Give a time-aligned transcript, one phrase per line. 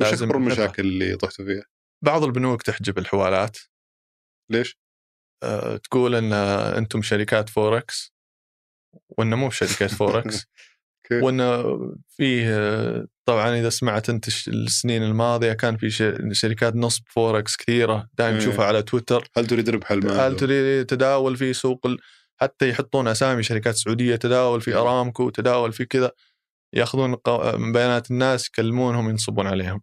[0.00, 0.38] وش لازم أكبر.
[0.38, 1.64] المشاكل اللي طحتوا فيها؟
[2.04, 3.58] بعض البنوك تحجب الحوالات
[4.50, 4.78] ليش؟
[5.42, 8.14] آه، تقول إن أنتم شركات فوركس
[9.08, 10.46] وانه مو شركات فوركس؟
[11.12, 11.78] وانه
[12.08, 12.48] فيه
[13.24, 15.90] طبعا إذا سمعت أنت السنين الماضية كان في
[16.32, 18.40] شركات نصب فوركس كثيرة دائما إيه.
[18.40, 21.86] تشوفها على تويتر هل تريد ربح المال؟ هل تريد تداول في سوق.
[22.36, 24.80] حتى يحطون أسامي شركات سعودية تداول في إيه.
[24.80, 26.12] أرامكو تداول في كذا
[26.74, 27.10] ياخذون
[27.60, 29.82] من بيانات الناس يكلمونهم ينصبون عليهم.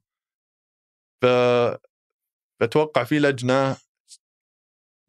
[1.24, 1.26] ف
[2.62, 3.78] بتوقع في لجنة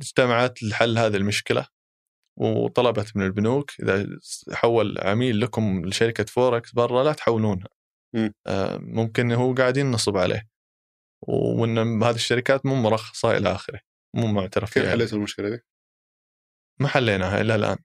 [0.00, 1.66] اجتمعت لحل هذه المشكلة
[2.38, 4.06] وطلبت من البنوك إذا
[4.52, 7.68] حول عميل لكم لشركة فوركس برا لا تحولونها.
[8.46, 10.48] آه، ممكن هو قاعدين نصب عليه.
[11.28, 13.80] وإن هذه الشركات مو مرخصة إلى آخره
[14.16, 15.60] مو معترف كيف فيها حليتوا المشكلة دي؟
[16.80, 17.78] ما حليناها إلى الآن.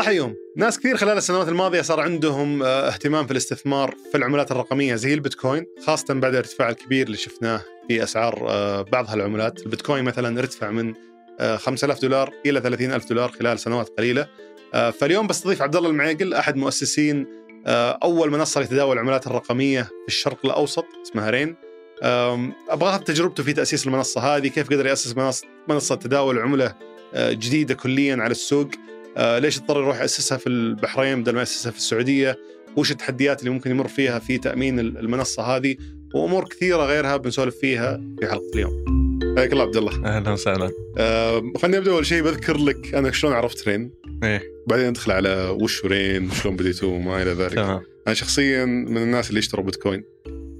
[0.00, 4.50] يلا حيهم ناس كثير خلال السنوات الماضية صار عندهم آه، اهتمام في الاستثمار في العملات
[4.50, 9.60] الرقمية زي البيتكوين خاصة بعد الارتفاع الكبير اللي شفناه في أسعار آه، بعض هالعملات.
[9.60, 10.94] البيتكوين مثلا ارتفع من
[11.40, 14.26] آه، 5000 دولار إلى 30000 دولار خلال سنوات قليلة.
[14.74, 17.26] آه، فاليوم بستضيف عبد الله المعيقل أحد مؤسسين
[17.66, 21.56] آه، أول منصة لتداول العملات الرقمية في الشرق الأوسط اسمها رين.
[22.02, 26.74] أبغى اخذ تجربته في تأسيس المنصة هذه كيف قدر يأسس منصة تداول عملة
[27.14, 28.68] آه، جديدة كليا على السوق.
[29.16, 32.38] آه، ليش اضطر يروح يأسسها في البحرين بدل ما يأسسها في السعودية؟
[32.76, 35.76] وش التحديات اللي ممكن يمر فيها في تأمين المنصة هذه؟
[36.14, 39.00] وأمور كثيرة غيرها بنسولف فيها في حلقة اليوم.
[39.36, 40.06] حياك الله عبد الله.
[40.06, 40.70] أهلا وسهلا.
[40.98, 43.90] آه خليني أبدأ أول شيء بذكر لك أنا شلون عرفت رين.
[44.22, 44.42] إيه.
[44.66, 47.54] بعدين ندخل على وش رين وشلون بديتوا وما إلى ذلك.
[47.54, 47.82] تمام.
[48.06, 50.04] أنا شخصيا من الناس اللي اشتروا بيتكوين.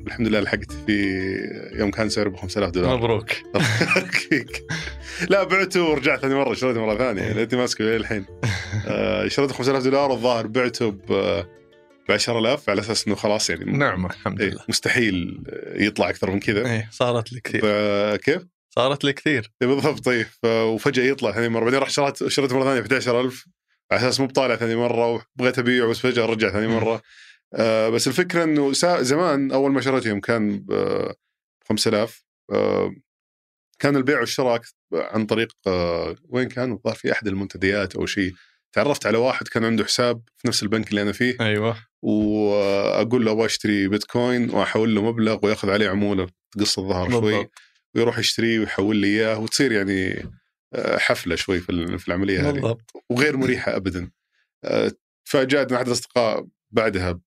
[0.07, 0.93] الحمد لله لحقت في
[1.73, 2.97] يوم كان سعره ب 5000 دولار.
[2.97, 3.31] مبروك.
[4.31, 4.65] فيك
[5.29, 8.27] لا بعته ورجعت ثاني مرة شريته مرة ثانية لقيتني ماسكه إلى الحين.
[8.89, 11.07] آه، شريته ب 5000 دولار والظاهر بعته ب
[12.09, 14.65] ب 10000 على أساس إنه خلاص يعني نعمة الحمد إيه، لله.
[14.69, 15.43] مستحيل
[15.75, 16.67] يطلع أكثر من كذا.
[16.73, 17.61] إيه صارت لي كثير.
[18.17, 19.53] كيف؟ صارت لي كثير.
[19.63, 21.65] إيه، بالضبط طيب وفجأة يطلع ثاني مرة.
[21.65, 23.45] بعدين رحت شريت شريته مرة ثانية ب 11000
[23.93, 27.03] على أساس مو بطالع ثاني مرة وبغيت ابيعه بس فجأة رجع ثاني مرة.
[27.55, 30.73] آه بس الفكرة إنه سا- زمان أول ما شريته يوم كان ب
[31.69, 32.95] 5000 آه
[33.79, 34.61] كان البيع والشراء
[34.93, 38.33] عن طريق آه وين كان؟ الظاهر في أحد المنتديات أو شيء.
[38.73, 41.37] تعرفت على واحد كان عنده حساب في نفس البنك اللي أنا فيه.
[41.41, 41.77] أيوه.
[42.03, 47.49] وأقول له أبغى أشتري بيتكوين وأحول له مبلغ ويأخذ عليه عمولة تقص الظهر شوي.
[47.95, 50.27] ويروح يشتريه ويحول لي إياه وتصير يعني
[50.75, 52.53] آه، حفلة شوي في ال- في العملية هذه.
[52.53, 52.91] بالضبط.
[53.11, 54.11] وغير مريحة ابدا.
[54.65, 54.93] آه،
[55.25, 57.21] فجاء أحد الأصدقاء بعدها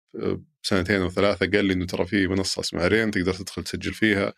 [0.64, 4.28] بسنتين أو ثلاثة قال لي إنه ترى في منصة اسمها رين تقدر تدخل تسجل فيها.
[4.28, 4.34] آه،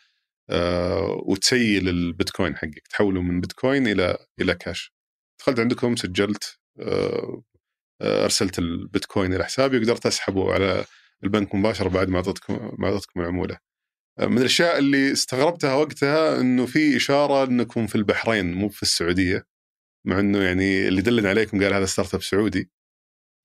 [1.25, 4.95] وتسيل البيتكوين حقك تحوله من بيتكوين إلى إلى كاش
[5.39, 7.43] دخلت عندكم سجلت آه،
[8.01, 10.85] آه، أرسلت البيتكوين إلى حسابي وقدرت أسحبه على
[11.23, 13.59] البنك مباشرة بعد ما اعطيتكم ما اعطيتكم العموله
[14.19, 19.47] آه، من الأشياء اللي استغربتها وقتها إنه في إشارة إنكم في البحرين مو في السعودية
[20.05, 22.71] مع إنه يعني اللي دلنا عليكم قال هذا startup سعودي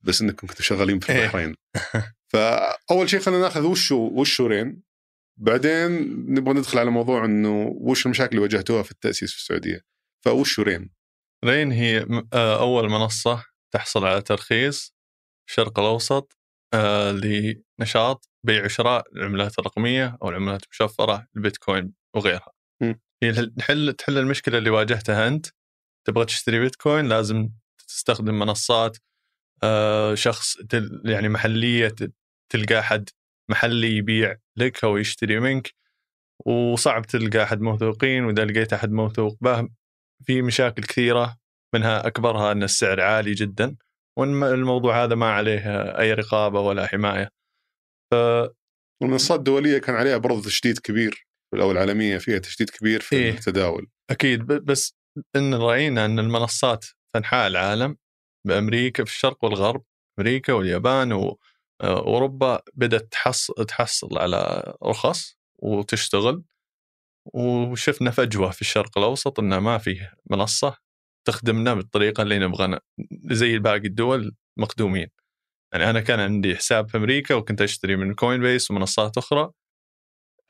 [0.03, 1.23] بس إنكم كنتوا شغالين في إيه.
[1.23, 1.57] البحرين.
[2.33, 4.83] فأول شيء خلينا ناخذ وشو وشو رين؟
[5.41, 5.91] بعدين
[6.35, 9.81] نبغى ندخل على موضوع إنه وش المشاكل اللي واجهتوها في التأسيس في السعودية؟
[10.25, 10.91] فوشو رين
[11.45, 14.95] رين هي آه، أول منصة تحصل على ترخيص
[15.47, 16.39] في الشرق الأوسط
[16.75, 22.53] آه، لنشاط بيع وشراء العملات الرقمية أو العملات المشفرة البيتكوين وغيرها.
[23.23, 25.47] هي تحل تحل المشكلة اللي واجهتها أنت.
[26.07, 27.51] تبغى تشتري بيتكوين لازم
[27.89, 28.99] تستخدم منصات
[29.63, 30.57] آه، شخص
[31.05, 31.95] يعني محلية
[32.53, 33.09] تلقى احد
[33.51, 35.75] محلي يبيع لك أو يشتري منك
[36.47, 39.69] وصعب تلقى أحد موثوقين وإذا لقيت أحد موثوق به
[40.27, 41.37] في مشاكل كثيرة
[41.75, 43.77] منها أكبرها أن السعر عالي جدا
[44.19, 45.61] وإن الموضوع هذا ما عليه
[45.99, 47.31] أي رقابة ولا حماية.
[48.13, 48.15] ف
[49.03, 53.31] والمنصات الدولية كان عليها برضه تشديد كبير أو العالمية فيها تشديد كبير في إيه.
[53.31, 54.95] التداول أكيد بس
[55.37, 57.97] إن رأينا إن المنصات في انحاء العالم
[58.47, 59.85] بأمريكا في الشرق والغرب
[60.19, 61.13] أمريكا واليابان
[61.85, 66.43] واوروبا بدأت تحص تحصل على رخص وتشتغل
[67.35, 70.77] وشفنا فجوة في الشرق الأوسط إنه ما فيه منصة
[71.27, 72.79] تخدمنا بالطريقة اللي نبغى
[73.25, 75.09] زي باقي الدول مخدومين.
[75.73, 79.51] يعني أنا كان عندي حساب في أمريكا وكنت أشتري من Coinbase ومنصات أخرى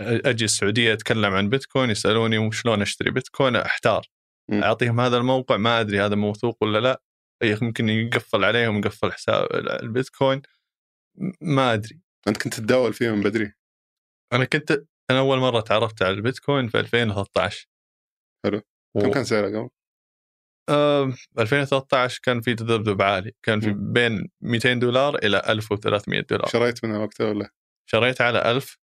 [0.01, 4.07] أجي السعودية أتكلم عن بيتكوين يسألوني وشلون أشتري بيتكوين أحتار.
[4.53, 7.03] أعطيهم هذا الموقع ما أدري هذا موثوق ولا لا
[7.43, 10.43] يمكن يقفل عليهم يقفل حساب البيتكوين
[11.41, 12.01] ما أدري.
[12.29, 13.53] أنت كنت تتداول فيها من بدري؟
[14.33, 14.71] أنا كنت
[15.11, 17.69] أنا أول مرة تعرفت على البيتكوين في 2013
[18.45, 18.63] حلو.
[18.97, 19.01] و...
[19.01, 19.69] كم كان سعره قبل؟
[20.69, 23.33] آه 2013 كان في تذبذب عالي.
[23.43, 23.73] كان في.
[23.73, 26.47] بين 200 دولار إلى 1300 دولار.
[26.47, 27.51] شريت منها وقتها ولا؟
[27.91, 28.79] شريت على 1000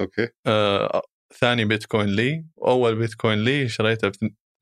[0.00, 0.28] أوكي.
[0.46, 1.02] آه
[1.34, 2.46] ثاني بيتكوين لي.
[2.56, 4.12] واول بيتكوين لي شريته ب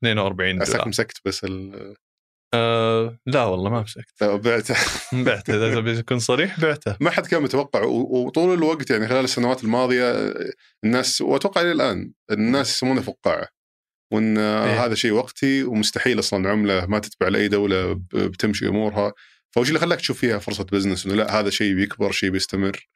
[0.05, 0.89] 42 عساك دولار.
[0.89, 1.97] مسكت بس ال...
[2.55, 4.25] آه لا والله ما مسكت.
[4.25, 4.75] بعته.
[5.27, 6.97] بعته إذا تبي تكون صريح بعته.
[7.01, 10.53] ما حد كان متوقع وطول الوقت يعني خلال السنوات الماضية آه،
[10.85, 13.49] الناس وأتوقع إلى الآن الناس يسمونه فقاعة.
[14.13, 14.85] وإن إيه.
[14.85, 19.13] هذا شيء وقتي ومستحيل أصلا عمله ما تتبع لأي دولة بتمشي أمورها.
[19.55, 22.89] فوش اللي خلاك تشوف فيها فرصة بزنس؟ إنه لا هذا شيء بيكبر شيء بيستمر.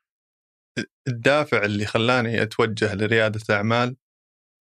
[1.08, 3.96] الدافع اللي خلاني أتوجه لريادة اعمال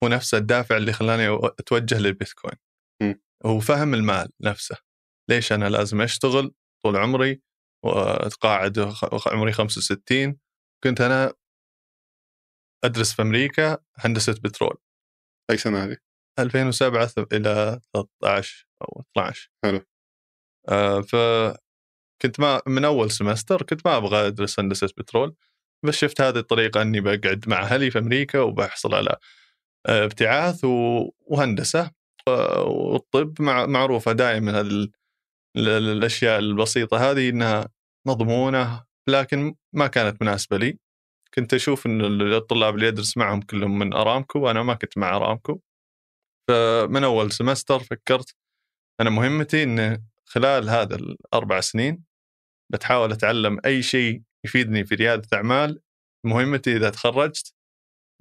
[0.03, 2.55] هو نفس الدافع اللي خلاني أتوجه للبيتكوين.
[3.03, 3.13] م.
[3.45, 4.75] هو فهم المال نفسه.
[5.29, 6.53] ليش أنا لازم أشتغل
[6.85, 7.41] طول عمري
[7.85, 8.93] وأتقاعد
[9.27, 10.37] عمري 65
[10.83, 11.33] كنت أنا
[12.83, 14.77] أدرس في أمريكا هندسة بترول.
[15.51, 15.97] أي سنة هذه؟
[16.39, 19.81] 2007 ث- إلى 13 أو 12 حلو.
[20.69, 21.15] آه ف
[22.21, 25.35] كنت ما من أول سمستر كنت ما أبغى أدرس هندسة بترول
[25.85, 29.17] بس شفت هذه الطريقة إني بقعد مع أهلي في أمريكا وبحصل على
[29.85, 30.61] آه، ابتعاث
[31.27, 31.91] وهندسة.
[32.29, 34.91] والطب مع معروفة دائما هذه ال-
[35.57, 35.67] ال-
[35.97, 37.69] الأشياء البسيطة هذه إنها
[38.07, 40.77] مضمونة لكن ما كانت مناسبة لي.
[41.33, 42.01] كنت أشوف إن
[42.33, 45.59] الطلاب اللي ادرس معهم كلهم من أرامكو وأنا ما كنت مع أرامكو.
[46.49, 48.35] فمن أول semester فكرت
[49.01, 52.03] أنا مهمتي إن خلال هذا الأربع سنين
[52.71, 55.81] بتحاول أتعلم أي شيء يفيدني في ريادة أعمال.
[56.25, 57.53] مهمتي إذا تخرجت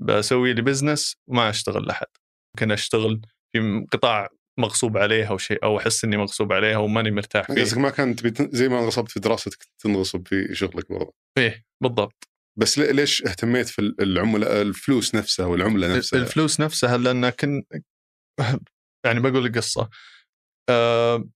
[0.01, 2.07] بسوي لي business وما أشتغل لأحد.
[2.55, 3.21] ممكن أشتغل
[3.53, 4.29] في قطاع
[4.59, 7.91] مغصوب عليه أو شيء أو أحس إني مغصوب عليه أو ماني مرتاح قصدك فيه ما
[7.91, 11.15] كانت تن- زي ما انغصبت في دراستك تنغصب في شغلك برضه.
[11.39, 12.29] إيه بالضبط.
[12.59, 17.63] بس لي- ليش اهتميت في ال- العملة الفلوس نفسها والعملة نفسها؟ الفلوس نفسها لأن كن
[19.07, 19.89] يعني بقول لك قصة.
[20.71, 21.29] آه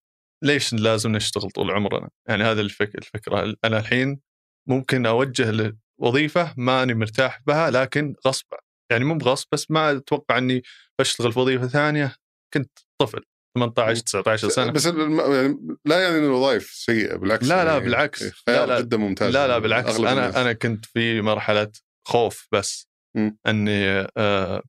[0.45, 2.95] ليش لازم نشتغل طول عمرنا؟ يعني هذا الفك...
[2.95, 3.55] الفكرة.
[3.65, 4.21] أنا الحين
[4.69, 8.47] ممكن أوجه لوظيفة ماني مرتاح بها لكن غصب
[8.93, 10.63] يعني مو بغصب بس ما أتوقع إني
[11.01, 12.15] بشتغل في وظيفة ثانية
[12.55, 13.21] كنت طفل
[13.59, 18.23] 18 19 سنة بس يعني لا يعني ان الوظائف سيئة بالعكس لا، لا، يعني بالعكس.
[18.47, 18.81] خيار لا، لا.
[18.81, 20.37] جدا ممتاز لا لا بالعكس أغلب أنا الناس.
[20.37, 21.73] أنا كنت في مرحلة
[22.09, 23.39] خوف بس مم.
[23.47, 24.63] إني آه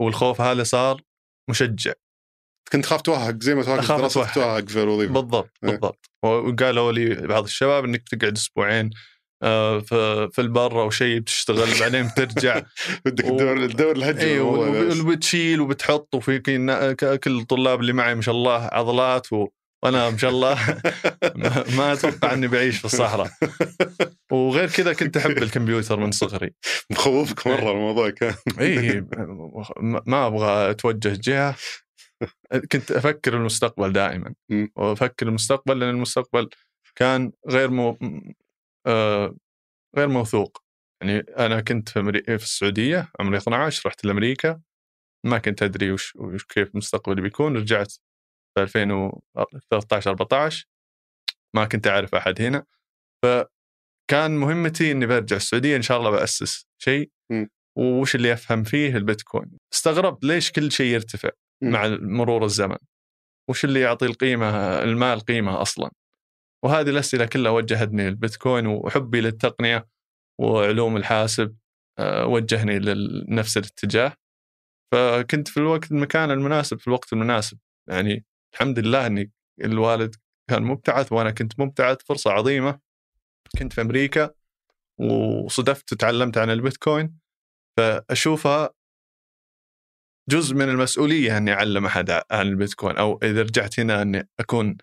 [0.00, 1.02] والخوف هذا صار
[1.50, 1.92] مشجع
[2.72, 4.34] كنت خاف توهق زي ما توهق أتوهق.
[4.34, 5.70] توهق في الوظيفة بالضبط إيه.
[5.70, 8.90] بالضبط وقالوا لي بعض الشباب إنك تقعد أسبوعين
[9.80, 12.62] في في البر أو شيء بتشتغل بعدين بترجع.
[13.04, 15.00] بدك الدور الدور الهجر اي والله بس.
[15.00, 16.38] وبتشيل وبتحط وفي
[17.24, 19.48] كل الطلاب اللي معي ما شاء الله عضلات و...
[19.84, 20.58] وأنا ما شاء الله
[21.76, 23.30] ما- أتوقع إني بعيش في الصحراء.
[24.32, 26.50] وغير كذا كنت أحب الكمبيوتر من صغري.
[26.90, 28.34] مخوفك مرة الموضوع كان.
[28.60, 29.00] اي
[29.80, 31.56] ما ما أبغى أتوجه جهة.
[32.72, 34.34] كنت أفكر المستقبل دائما.
[34.76, 36.48] وأفكر المستقبل لأن المستقبل
[36.96, 38.32] كان غير مو آه
[39.96, 40.62] غير موثوق.
[41.02, 42.22] يعني أنا كنت في.
[42.22, 44.60] في السعودية عمري 12 رحت لأمريكا.
[45.26, 47.56] ما كنت أدري وش, وش كيف مستقبلي بيكون.
[47.56, 47.92] رجعت
[48.54, 50.66] في 2013 14
[51.56, 52.64] ما كنت أعرف أحد هنا.
[53.24, 57.10] فكان مهمتي إني برجع السعودية إن شاء الله بأسس شيء.
[57.78, 59.58] وش اللي أفهم فيه؟ البيتكوين.
[59.74, 61.30] استغربت ليش كل شيء يرتفع.
[61.62, 62.76] مع مرور الزمن.
[63.50, 64.48] وش اللي يعطي القيمة
[64.82, 65.90] المال قيمة أصلا؟
[66.64, 69.88] وهذه الأسئلة كلها وجهتني للبيتكوين وحبي للتقنية
[70.40, 71.56] وعلوم الحاسب
[71.98, 74.16] آه، وجهني لنفس الاتجاه.
[74.92, 77.58] فكنت في الوقت المكان المناسب في الوقت المناسب.
[77.88, 79.32] يعني الحمد لله إني
[79.64, 80.14] الوالد
[80.50, 82.80] كان مبتعث وأنا كنت مبتعث فرصة عظيمة.
[83.58, 84.30] كنت في أمريكا
[84.98, 87.18] وصدفت تعلمت عن البيتكوين.
[87.76, 88.70] فأشوفها
[90.30, 94.76] جزء من المسؤولية إني أعلم أحد عن البيتكوين أو إذا رجعت هنا إني أكون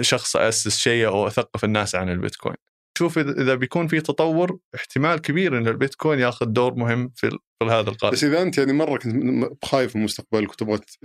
[0.00, 2.56] شخص أسس شيء أو أثقف الناس عن البيتكوين.
[2.98, 7.90] شوف إذا بيكون في تطور احتمال كبير إن البيتكوين ياخذ دور مهم في في هذا
[7.90, 8.10] القرن.
[8.10, 10.98] بس إذا أنت يعني مرة كنت خايف من مستقبلك وتبغى ت-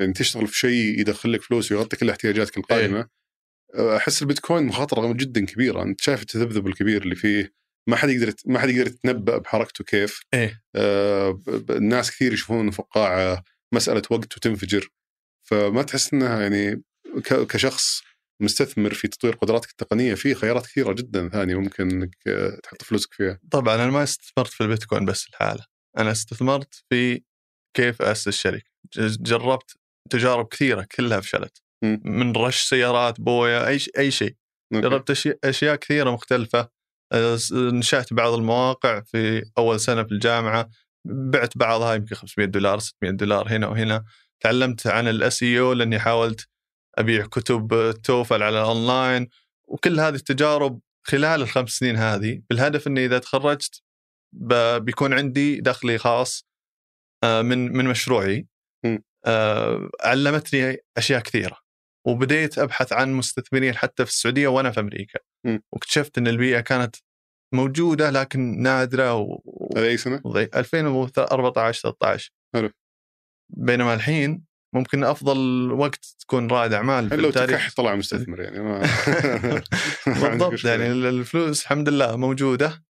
[0.00, 3.08] يعني تشتغل في شيء يدخل لك فلوس ويغطي كل احتياجاتك القادمة
[3.74, 5.82] أحس البيتكوين مخاطرة جدا كبيرة.
[5.82, 7.52] أنت شايف التذبذب الكبير اللي فيه
[7.88, 10.20] ما حد يقدر ما حد يقدر يتنبأ بحركته كيف.
[10.34, 10.62] إيه.
[10.76, 11.40] آه،
[11.70, 14.88] الناس كثير يشوفون فقاعة مسألة وقت وتنفجر.
[15.48, 16.82] فما تحس إنها يعني
[17.48, 18.02] كشخص
[18.42, 23.14] مستثمر في تطوير قدراتك التقنية في خيارات كثيرة جدا ثانية ممكن إنك آه، تحط فلوسك
[23.14, 23.38] فيها.
[23.50, 25.64] طبعا أنا ما استثمرت في البيتكوين بس الحاله
[25.98, 27.22] أنا استثمرت في
[27.76, 29.72] كيف أسس شركه ج- جربت
[30.10, 31.62] تجارب كثيرة كلها فشلت.
[32.04, 34.34] من رش سيارات بويا أي أي شيء.
[34.72, 36.68] جربت أشي- أشياء كثيرة مختلفة.
[37.12, 40.70] آه، نشأت بعض المواقع في أول سنة في الجامعة.
[41.08, 44.04] بعت بعضها يمكن 500 دولار 600 دولار هنا وهنا.
[44.40, 46.48] تعلمت عن ال SEO لأني حاولت
[46.98, 49.28] أبيع كتب TOEFL على الاونلاين
[49.68, 53.82] وكل هذه التجارب خلال الخمس سنين هذه بالهدف إني إذا تخرجت
[54.76, 56.46] بيكون عندي دخلي خاص
[57.24, 58.46] آه، من من مشروعي
[59.26, 61.58] آه، علمتني أشياء كثيرة
[62.06, 65.20] وبديت أبحث عن مستثمرين حتى في السعودية وأنا في أمريكا.
[65.72, 66.96] واكتشفت إن البيئة كانت
[67.54, 69.40] موجودة لكن نادرة و...
[69.76, 72.70] أي سنة؟ 2014 13 حلو
[73.50, 78.82] بينما الحين ممكن أفضل وقت تكون رائد أعمال في لو تكح طلع مستثمر يعني ما
[80.06, 82.84] بالضبط يعني الفلوس الحمد لله موجودة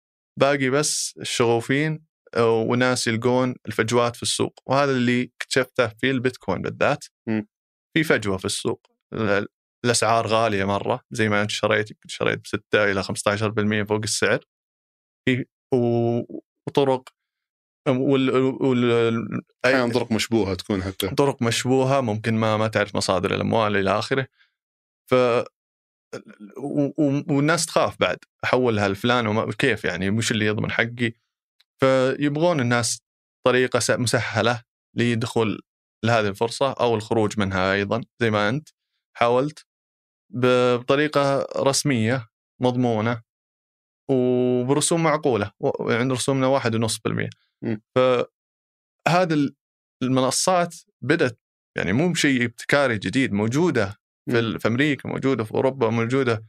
[0.40, 2.04] باقي بس الشغوفين
[2.38, 7.04] وناس يلقون الفجوات في السوق وهذا اللي اكتشفته في البيتكوين بالذات.
[7.96, 8.86] في فجوة في السوق
[9.84, 14.40] الأسعار غالية مرة زي ما أنت شريت شريت ب 6 إلى 15% فوق السعر.
[16.66, 17.08] وطرق
[17.88, 19.42] وال, وال...
[19.64, 21.08] أحيانا طرق مشبوهة تكون حتى.
[21.08, 24.26] طرق مشبوهة ممكن ما ما تعرف مصادر الأموال إلى آخره.
[25.10, 25.14] ف
[26.56, 26.90] و...
[27.34, 31.12] والناس تخاف بعد احولها لفلان وما كيف يعني؟ مش اللي يضمن حقي؟
[31.80, 33.02] فيبغون الناس
[33.46, 34.62] طريقة مسهلة
[34.96, 35.62] لدخول
[36.04, 38.68] لهذه الفرصة أو الخروج منها أيضا زي ما أنت
[39.16, 39.66] حاولت
[40.30, 42.28] بطريقة رسمية
[42.60, 43.22] مضمونة
[44.10, 47.28] وبرسوم معقولة عند يعني رسومنا 1.5%
[47.64, 47.80] إمم.
[47.94, 49.36] فهذا
[50.02, 51.38] المنصات بدأت
[51.76, 53.98] يعني مو بشيء ابتكاري جديد موجودة
[54.30, 54.58] في, إمم.
[54.58, 56.44] في أمريكا موجودة في أوروبا موجودة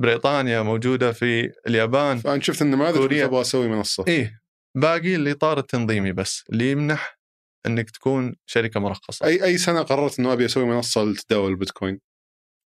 [0.00, 3.24] بريطانيا موجودة في اليابان فأنا شفت النماذج كوريا.
[3.24, 4.04] أبغى أسوي منصة.
[4.08, 4.40] إيه
[4.76, 7.18] باقي الإطار التنظيمي بس اللي يمنح
[7.66, 9.26] أنك تكون شركة مرخصة.
[9.26, 12.00] أي أي سنة قررت أنه أبي أسوي منصة لتداول البيتكوين؟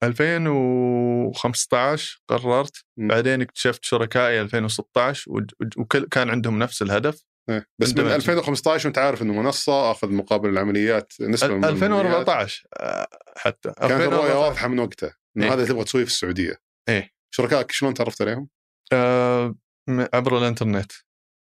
[0.03, 3.07] 2015 قررت م.
[3.07, 5.31] بعدين اكتشفت شركائي 2016
[5.77, 7.67] وكان عندهم نفس الهدف إيه.
[7.79, 13.71] بس من 2015 وانت عارف إنه منصة أخذ مقابل العمليات نسبة من 2014 آه، حتى
[13.71, 17.93] كانت الرؤية واضحة من وقتها إنه إيه؟ هذا تبغى تسويه في السعودية إيه شركائك شلون
[17.93, 18.49] تعرفت عليهم؟
[18.93, 19.55] آه
[19.89, 20.91] عبر الإنترنت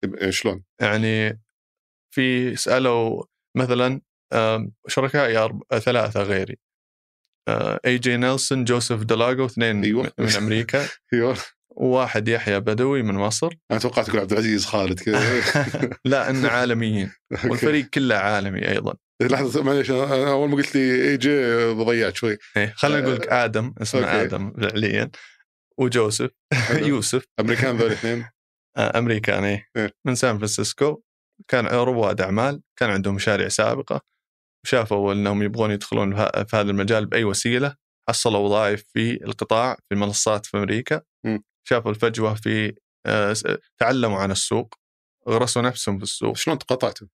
[0.05, 1.43] إيه، شلون؟ يعني
[2.15, 3.25] في سألوا
[3.57, 4.01] مثلا
[4.89, 6.59] شركائي ثلاثة غيري
[7.87, 10.13] AJ Nelson جوزيف دلاغو اثنين أيوة.
[10.19, 11.37] من أمريكا أيوه
[11.77, 13.49] وواحد يحيى بدوي من مصر.
[13.71, 15.21] أنا توقعت تقول عبد العزيز خالد كذا.
[16.05, 17.13] لا إن عالميين.
[17.45, 18.95] والفريق كله عالمي أيضا.
[19.23, 22.37] لحظة معليش أول ما قلت لي AJ ضيعت شوي.
[22.57, 24.23] إيه خلينا نقول لك آه، آدم اسمه okay.
[24.23, 25.11] آدم فعليا.
[25.79, 26.31] وجوزيف
[26.91, 27.25] يوسف.
[27.41, 28.27] أمريكان ذول الاثنين
[28.77, 29.69] آه، أمريكان إيه.
[30.07, 31.03] من سان فرانسيسكو.
[31.49, 32.63] كان رواد أعمال.
[32.79, 34.01] كان عندهم مشاريع سابقة.
[34.65, 37.77] وشافوا أنهم يبغون يدخلون في هذا المجال بأي وسيلة.
[38.09, 41.03] حصلوا وظائف في القطاع في المنصات في أمريكا.
[41.65, 42.75] شافوا الفجوة في
[43.07, 43.35] آه،
[43.79, 44.75] تعلموا عن السوق
[45.29, 46.37] غرسوا نفسهم في السوق.
[46.37, 47.07] شلون تقاطعتوا؟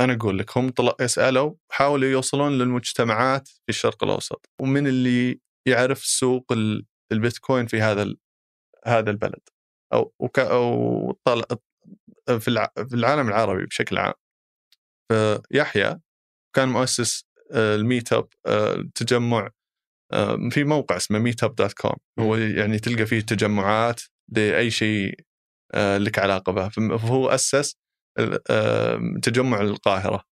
[0.00, 4.50] أنا أقول لك هم طلع يسالوا حاولوا يوصلون للمجتمعات في الشرق الأوسط.
[4.60, 6.52] ومن اللي يعرف سوق
[7.12, 8.14] البيتكوين في هذا
[8.86, 9.40] هذا البلد.
[9.92, 11.44] أو وك أو طلع
[12.38, 12.48] في
[12.94, 14.14] العالم العربي بشكل عام.
[15.12, 16.00] فيحيى
[16.56, 19.50] كان مؤسس آه، ال meetup آه، تجمع آه،
[20.50, 25.14] في موقع اسمه meetup dot com هو يعني تلقى فيه تجمعات لأي شيء
[25.76, 27.76] لك علاقة به فهو أسس
[29.22, 30.22] تجمع القاهرة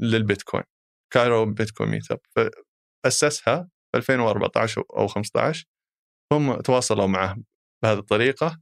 [0.00, 0.64] للبيتكوين.
[1.12, 2.20] Cairo Bitcoin Meetup
[3.04, 5.64] فأسسها في 2014 أو 15
[6.32, 7.36] هم تواصلوا معه
[7.82, 8.58] بهذه الطريقة.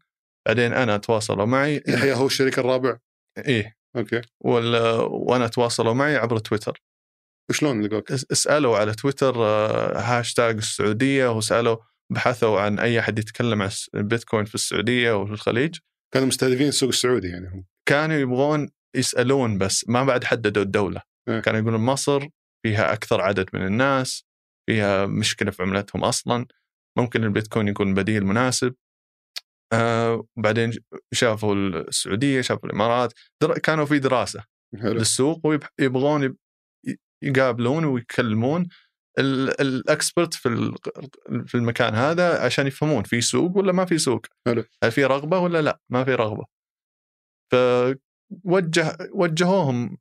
[0.47, 1.83] بعدين أنا تواصلوا معي.
[1.89, 2.99] يحيى هو الشريك الرابع؟
[3.39, 3.75] إيه.
[3.97, 4.21] okay.
[4.41, 4.77] وال...
[5.11, 6.83] وأنا تواصلوا معي عبر تويتر.
[7.51, 11.77] وشلون لقوك؟ اسألوا على تويتر آه، هاشتاج السعودية وسألوا
[12.13, 15.77] بحثوا عن أي أحد يتكلم عن البيتكوين في السعودية وفي الخليج
[16.15, 21.41] كانوا مستهدفين السوق السعودي يعني هم كانوا يبغون يسألون بس ما بعد حددوا الدولة إيه؟
[21.41, 22.29] كانوا يقولون مصر
[22.67, 24.25] فيها أكثر عدد من الناس
[24.71, 26.47] فيها مشكلة في عملتهم أصلا
[26.99, 28.75] ممكن البيتكوين يكون بديل مناسب
[29.73, 30.73] آه بعدين
[31.13, 33.13] شافوا السعودية شافوا الإمارات
[33.63, 34.45] كانوا في دراسة
[34.81, 34.93] حلو.
[34.93, 36.37] للسوق ويبغون
[37.23, 38.69] يقابلون ويكلمون
[39.19, 40.75] الاكسبرت في
[41.47, 44.27] في المكان هذا عشان يفهمون في سوق ولا ما في سوق.
[44.47, 44.65] حلو.
[44.85, 46.45] هل في رغبة ولا لا؟ ما في رغبة.
[47.53, 49.99] فوجه وجهوهم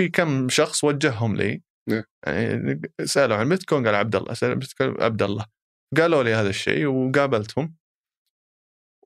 [0.00, 1.62] في كم شخص وجههم لي.
[1.88, 2.04] نعم.
[2.26, 5.46] يعني سألوا عن بيتكوين قال عبد الله سالوا عبد الله
[5.96, 7.74] قالوا لي هذا الشيء وقابلتهم.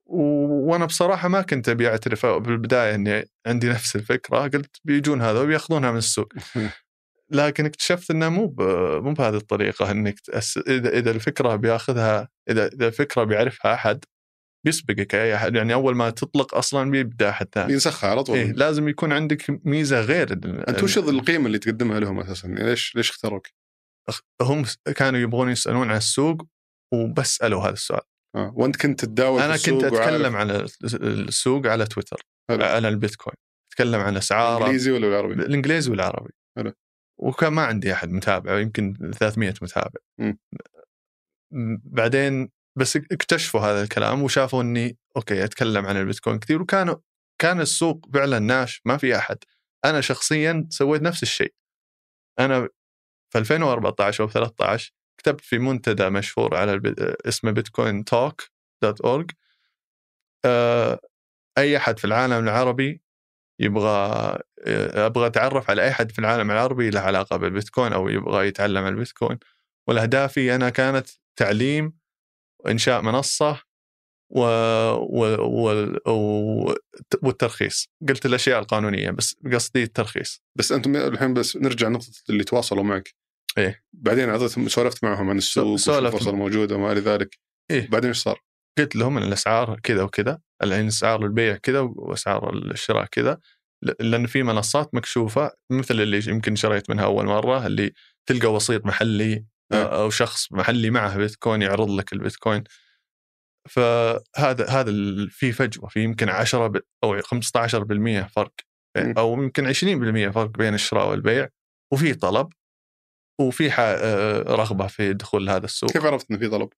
[0.07, 5.91] وأنا بصراحة ما كنت أبي أعترف بالبدايه إني عندي نفس الفكرة قلت بيجون هذا وبيأخذونها
[5.91, 6.33] من السوق.
[7.31, 8.55] لكن اكتشفت إنه مو
[9.01, 10.57] مو بهذه الطريقة إنك تأس...
[10.57, 14.05] إذا إذا الفكرة بياخذها إذا إذا الفكرة بيعرفها أحد
[14.65, 18.51] بيسبقك أي أحد يعني أول ما تطلق أصلا بيبدأ احد ثاني ينسخها على طول إيه
[18.51, 23.09] لازم يكون عندك ميزة غير أنت وش القيمة اللي تقدمها لهم أساسا؟ يعني ليش ليش
[23.09, 23.47] اختاروك؟
[24.41, 24.65] هم
[24.95, 26.47] كانوا يبغون يسألون عن السوق
[26.93, 28.01] وبس سألوا هذا السؤال
[28.35, 28.53] آه.
[28.55, 30.67] وأنت كنت تتداول في أنا كنت أتكلم عن
[31.03, 32.63] السوق على تويتر حلو.
[32.63, 33.35] على البيتكوين
[33.71, 36.73] أتكلم عن اسعاره الانجليزي ولا بالعربي؟ الإنجليزي والعربي حلو.
[37.17, 39.99] وكان ما عندي أحد متابع يمكن 300 متابع.
[41.51, 46.95] م- بعدين بس اكتشفوا هذا الكلام وشافوا إني okay أتكلم عن البيتكوين كثير وكانوا
[47.41, 49.37] كان السوق فعلا niche ما في أحد
[49.85, 51.53] أنا شخصيا سويت نفس الشيء
[52.39, 52.69] أنا
[53.33, 56.81] في 2014 أو 13 كتبت في منتدى مشهور على.
[57.25, 58.41] اسمه Bitcointalk
[58.83, 59.31] dot org
[61.57, 63.01] أي أحد في العالم العربي
[63.59, 68.87] يبغى أبغى أتعرف على أي احد في العالم العربي له علاقة بالبيتكوين أو يبغى يتعلم
[68.87, 69.37] البيتكوين
[69.87, 71.93] والاهدافي أنا كانت تعليم
[72.59, 73.61] وانشاء منصة
[74.29, 74.39] و...
[74.39, 75.35] و...
[75.39, 75.97] و...
[76.07, 76.75] و...
[77.23, 82.83] والترخيص قلت الأشياء القانونية بس قصدي الترخيص بس أنتم الحين بس نرجع نقطه اللي تواصلوا
[82.83, 83.15] معك
[83.57, 83.83] إيه.
[83.93, 86.13] بعدين اعطيتهم سولفت معهم عن السوق وش سولفت.
[86.13, 87.39] الفرصة الموجودة وما إلى ذلك
[87.71, 87.89] إيه.
[87.89, 88.41] بعدين إيش صار؟
[88.77, 93.39] قلت لهم ان الأسعار كذا وكذا الحين أسعار البيع كذا وأسعار الشراء كذا
[93.99, 97.93] لأن في منصات مكشوفة مثل اللي يمكن شريت منها أول مرة اللي
[98.29, 100.01] تلقى وسيط محلي آه.
[100.03, 102.63] أو شخص محلي معه بيتكوين يعرض لك البيتكوين
[103.69, 104.91] فهذا هذا
[105.29, 108.53] في فجوة في يمكن 10 ب- أو 15% فرق
[108.97, 109.13] مم.
[109.17, 111.47] أو يمكن 20% فرق بين الشراء والبيع
[111.93, 112.49] وفي طلب
[113.41, 116.69] وفي آه، رغبة في دخول هذا السوق كيف عرفت انه في طلب؟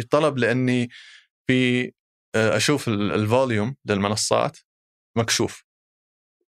[0.00, 0.88] في طلب لأني
[1.46, 1.84] في
[2.34, 4.58] آه، أشوف ال- الفوليوم للمنصات
[5.18, 5.64] مكشوف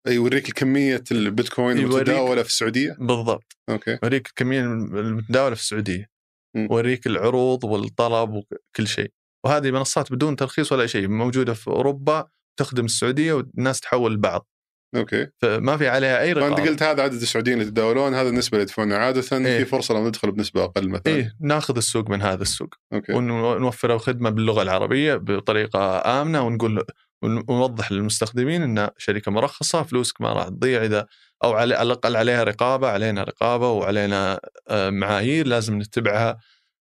[0.08, 1.96] يوريك كميه البيتكوين يوريك.
[1.96, 6.10] المتداولة في السعودية؟ بالضبط okay اوريك الكمية المتداولة في السعودية
[6.56, 6.66] م.
[6.72, 9.12] اوريك العروض والطلب وكل شيء
[9.46, 12.28] وهذه منصات بدون ترخيص ولا شيء موجودة في أوروبا
[12.60, 14.48] تخدم السعودية والناس تحول لبعض
[14.96, 15.28] okay.
[15.38, 16.70] فما في عليها أي فانت رقابة.
[16.70, 19.58] قلت هذا عدد السعوديين اللي يتداولون هذا النسبة اللي يدفعونها عاده إيه.
[19.58, 21.14] في فرصة لو ندخل بنسبة أقل مثلا.
[21.16, 22.70] إيه ناخذ السوق من هذا السوق.
[22.94, 23.14] okay.
[23.14, 26.86] ونوفر له خدمة باللغة العربية بطريقة آمنة ونقول
[27.22, 30.86] ونوضح للمستخدمين إن شركة مرخصة فلوسك ما راح تضيع.
[30.86, 31.08] إذا
[31.44, 36.38] أو على على الأقل عليها رقابة علينا رقابة وعلينا آه، معايير لازم نتبعها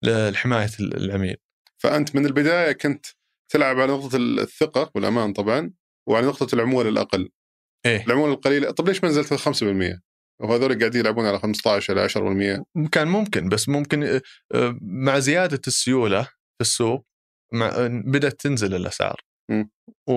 [0.03, 1.37] لحماية العميل.
[1.77, 3.05] فأنت من البداية كنت
[3.49, 5.71] تلعب على نقطة الثقة والأمان طبعا
[6.07, 7.29] وعلى نقطة العمولة الأقل.
[7.85, 8.05] إيه.
[8.05, 9.99] العموله القليله طب ليش ما نزلت 5%
[10.41, 12.09] وهذول قاعدين يلعبون على 15 إلى
[12.83, 14.21] 10% كان ممكن بس ممكن آه،
[14.53, 17.05] آه، مع زيادة السيولة في السوق
[17.53, 19.21] مع آه، بدأت تنزل الأسعار.
[19.51, 19.63] م.
[20.07, 20.13] و...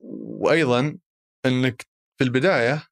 [0.00, 0.98] وأيضا
[1.46, 1.86] إنك
[2.18, 2.86] في البداية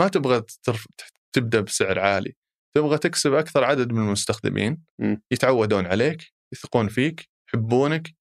[0.00, 0.86] ما تبغى ترف...
[1.34, 2.34] تبدأ بسعر عالي.
[2.76, 4.84] تبغى تكسب أكثر عدد من المستخدمين.
[5.00, 5.16] م.
[5.30, 8.14] يتعودون عليك يثقون فيك يحبونك.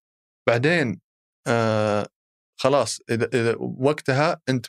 [0.48, 1.02] بعدين
[1.48, 2.08] آه
[2.64, 4.66] خلاص إذا إذا وقتها أنت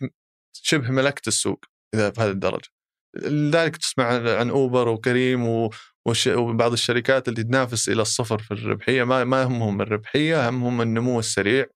[0.53, 2.69] شبه ملكت السوق إذا بهذه الدرجة.
[3.17, 4.05] لذلك تسمع
[4.39, 5.71] عن اوبر وكريم و...
[6.07, 6.27] وش...
[6.27, 11.67] وبعض الشركات اللي تنافس إلى الصفر في الربحية ما ما همهم الربحية همهم النمو السريع.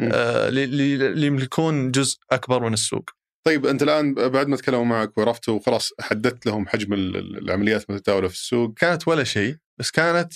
[0.00, 3.10] آه اللي يملكون جزء أكبر من السوق.
[3.46, 7.90] طيب أنت الآن بعد ما تكلموا معك وعرفتوا وخلاص حددت لهم حجم ال- ال- العمليات
[7.90, 8.74] المتداولة في السوق.
[8.74, 10.32] كانت ولا شيء بس كانت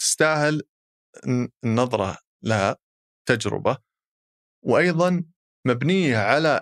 [0.00, 0.62] تستاهل
[1.64, 2.76] النظرة لها
[3.28, 3.85] تجربة.
[4.66, 5.24] وأيضا
[5.66, 6.60] مبنية على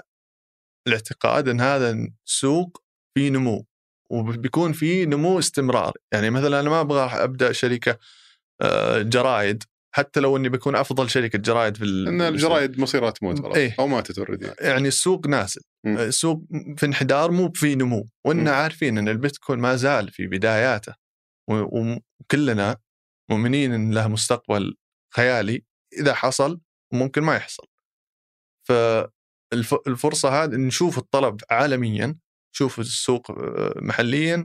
[0.89, 2.83] الاعتقاد أن هذا السوق
[3.15, 3.67] فيه نمو
[4.11, 5.93] وبيكون فيه نمو استمرار.
[6.13, 7.99] يعني مثلا أنا ما أبغى أبدأ شركة
[8.63, 9.63] آه، جرائد
[9.95, 13.77] حتى لو أني بكون أفضل شركة جرائد في إن الجرايد مصيرها تموت خلاص إيه.
[13.79, 14.89] أو ماتت اوريدي يعني.
[14.89, 15.61] السوق نازل.
[15.85, 15.99] م.
[15.99, 16.45] السوق
[16.77, 18.09] في انحدار مو في نمو.
[18.27, 18.51] وإننا.
[18.51, 20.95] عارفين أن البيتكوين ما زال في بداياته.
[21.51, 22.77] وكلنا
[23.31, 24.77] مؤمنين أن له مستقبل
[25.15, 25.65] خيالي.
[26.01, 26.61] إذا حصل
[26.93, 27.67] ممكن ما يحصل.
[28.69, 32.17] فالفرصة هذه نشوف الطلب عالميا
[32.55, 34.45] نشوف السوق آه، محليا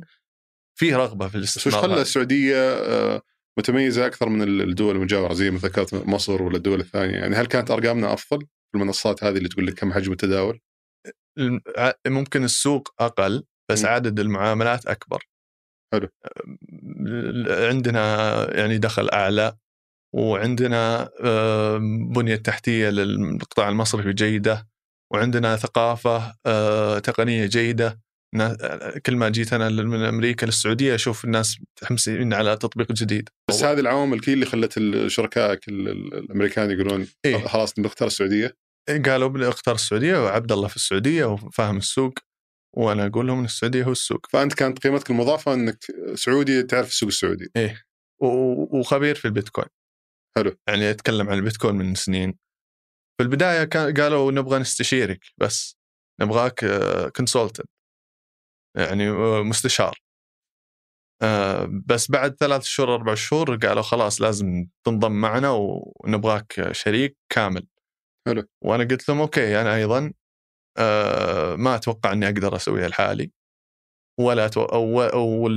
[0.80, 2.02] فيه رغبة في بس الاستثمار خلى هذا.
[2.02, 3.22] السعودية آه،
[3.60, 7.72] متميزة أكثر من الدول المجاورة زي ما ذكرت مصر ولا الدول الثانية يعني هل كانت
[7.72, 10.60] أرقامنا أفضل في المنصات هذه اللي تقول لك كم حجم التداول؟
[12.08, 13.88] ممكن السوق أقل بس م.
[13.88, 15.24] عدد المعاملات أكبر
[15.94, 16.10] حلو.
[17.70, 18.04] عندنا
[18.58, 19.58] يعني دخل أعلى
[20.16, 24.68] وعندنا آم، بنية تحتية للقطاع المصرفي جيده
[25.14, 26.36] وعندنا ثقافة
[27.00, 28.00] تقنية جيدة.
[28.36, 28.58] نا-
[29.06, 33.30] كل ما جيت أنا من أمريكا للسعودية أشوف الناس متحمسين على تطبيق جديد.
[33.50, 37.48] بس هذه العوامل كي اللي خلت شركائك ال- ال- الأمريكان يقولون إيه.
[37.48, 38.56] خلاص نختار السعودية
[39.06, 42.14] قالوا بل- اختار السعودية وعبد الله في السعودية وفاهم السوق
[42.78, 44.28] وأنا أقول لهم إن السعودية هو السوق.
[44.30, 45.78] فأنت كانت قيمتك المضافة إنك
[46.16, 47.52] سعودي تعرف السوق السعودي.
[48.22, 49.68] و- وخبير في البيتكوين.
[50.38, 50.56] حلو.
[50.68, 52.32] يعني أتكلم عن البيتكوين من سنين.
[53.18, 55.78] في البداية كان قالوا نبغى نستشيرك بس
[56.22, 56.66] نبغاك
[57.16, 57.68] consultant
[58.78, 60.00] يعني آه، مستشار.
[61.22, 67.68] آه، بس بعد ثلاث شهور أربع شهور قالوا خلاص لازم تنضم معنا ونبغاك شريك كامل.
[68.28, 68.44] حلو.
[68.64, 70.14] وأنا قلت لهم okay أنا أيضا
[70.78, 73.32] آه، ما أتوقع إني أقدر أسويها لحالي.
[74.20, 74.64] ولا أتو...
[74.64, 75.02] أو...
[75.02, 75.50] أو...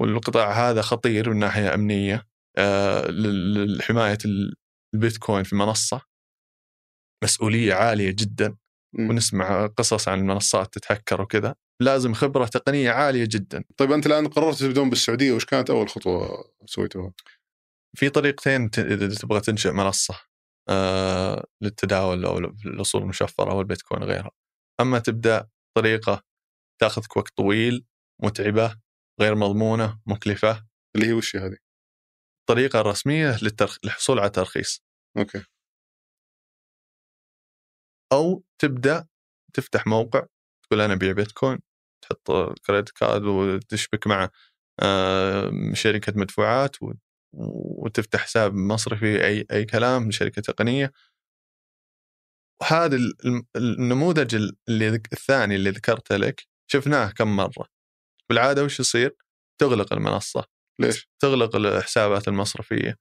[0.00, 2.14] والقطاع هذا خطير من ناحية أمنية.
[2.14, 2.29] آه،
[3.76, 4.18] لحماية
[4.94, 6.00] البيتكوين في منصة.
[7.24, 8.56] مسؤولية عالية جدا.
[8.98, 11.54] ونسمع قصص عن المنصات تتهكر وكذا.
[11.82, 13.64] لازم خبرة تقنية عالية جدا.
[13.76, 15.32] طيب أنت الآن قررت تبدون بالسعودية.
[15.32, 17.12] وش كانت أول خطوة سويتوها؟
[17.96, 20.14] في طريقتين إذا تبغى تنشئ منصة
[20.68, 24.30] آه للتداول أو الاصول المشفرة أو البيتكوين وغيرها.
[24.80, 26.22] أما تبدأ طريقة
[26.80, 27.84] تأخذك وقت طويل
[28.22, 28.76] متعبة
[29.20, 30.66] غير مضمونة مكلفة.
[30.96, 31.56] اللي هي وش هذه؟
[32.50, 33.78] الطريقة الرسمية للترخ...
[33.84, 34.82] للحصول على ترخيص
[35.18, 35.44] okay.
[38.12, 39.06] أو تبدأ
[39.54, 40.26] تفتح موقع
[40.62, 41.58] تقول أنا أبيع بيتكوين
[42.02, 42.30] تحط
[42.66, 44.28] credit card وتشبك مع
[44.82, 46.76] آه، شركة مدفوعات
[47.32, 50.92] وتفتح حساب مصرفي أي أي كلام من شركة تقنية.
[52.62, 52.98] وهذا
[53.56, 54.34] النموذج
[54.68, 57.66] اللي الثاني اللي ذكرته لك شفناه كم مرة.
[58.28, 59.16] بالعادة وش يصير؟
[59.60, 60.59] تغلق المنصة.
[60.80, 62.96] ليش؟ تغلق الحسابات المصرفية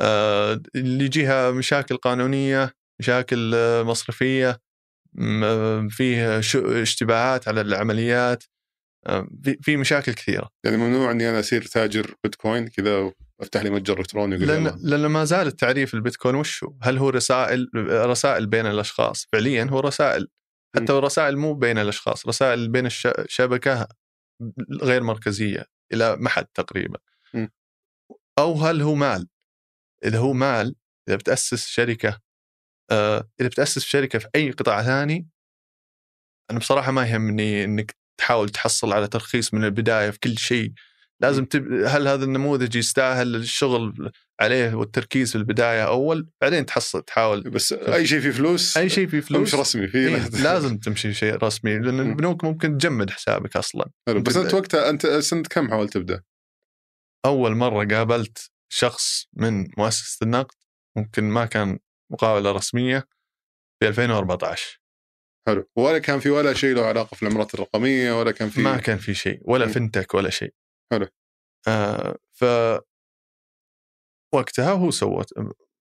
[0.00, 3.54] آه، اللي يجيها مشاكل قانونية مشاكل
[3.84, 4.60] مصرفية
[5.88, 6.38] فيه
[6.82, 8.44] اشتباهات على العمليات
[9.60, 14.36] في مشاكل كثيرة يعني ممنوع إني أنا أصير تاجر بيتكوين كذا وأفتح لي متجر إلكتروني
[14.36, 19.64] لأن لأن ما زال التعريف البيتكوين وش هو؟ هل هو رسائل رسائل بين الأشخاص؟ فعليا
[19.64, 20.28] هو رسائل
[20.76, 23.88] حتى الرسائل مو بين الأشخاص، رسائل بين الشبكه
[24.82, 26.98] غير مركزية إلى محد تقريبا.
[28.38, 29.28] أو هل هو مال؟
[30.04, 30.74] إذا هو مال
[31.08, 32.20] إذا بتأسس شركة
[32.90, 35.28] آه إذا بتأسس شركة في أي قطاع ثاني
[36.50, 40.72] أنا بصراحة ما يهمني إنك تحاول تحصل على ترخيص من البداية في كل شيء.
[41.20, 41.72] لازم تب...
[41.72, 48.06] هل هذا النموذج يستاهل الشغل عليه والتركيز في البداية أول؟ بعدين تحصل تحاول بس أي
[48.06, 51.78] شيء فيه فلوس أي شيء فيه فلوس مش رسمي فيه إيه لازم تمشي شيء رسمي
[51.78, 53.90] لأن البنوك ممكن تجمد حسابك أصلا.
[54.08, 56.22] بس أنت وقتها أنت سنة كم حاولت تبدأ؟
[57.26, 60.54] أول مرة قابلت شخص من مؤسسة النقد
[60.96, 61.78] ممكن ما كان
[62.12, 63.08] مقاوله رسمية
[63.80, 64.80] في 2014
[65.48, 65.70] حلو.
[65.76, 68.98] ولا كان في ولا شيء له علاقة في العملات الرقمية ولا كان في ما كان
[68.98, 70.54] في شيء ولا fintech ولا شيء.
[70.92, 71.06] حلو.
[71.68, 72.44] آه ف
[74.34, 75.24] وقتها هو سوى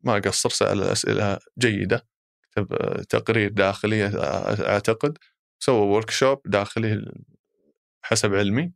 [0.04, 2.08] ما قصر سأل أسئلة جيدة
[2.52, 2.68] كتب
[3.10, 4.06] تقرير داخلي
[4.68, 5.18] أعتقد
[5.60, 7.12] سوى workshop داخلي
[8.06, 8.74] حسب علمي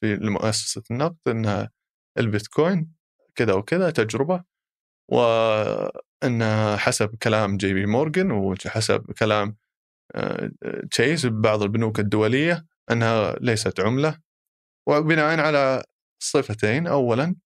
[0.00, 1.70] في لمؤسسة النقد إنها
[2.18, 2.92] البيتكوين
[3.34, 4.44] كذا وكذا تجربة
[5.12, 9.56] وان حسب كلام جي بي مورغان وحسب كلام
[10.90, 14.18] تشيس آه، ببعض البنوك الدولية إنها ليست عملة.
[14.88, 15.84] وبناء على
[16.22, 17.36] صفتين اولا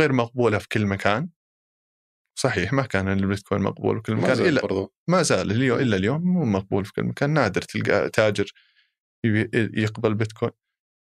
[0.00, 1.28] غير مقبولة في كل مكان.
[2.38, 5.96] صحيح ما كان البيتكوين مقبول في كل مكان ما زال إلا ما زال اليوم إلا
[5.96, 8.52] اليوم مو مقبول في كل مكان نادر تلقى تاجر
[9.54, 10.52] يقبل بيتكوين.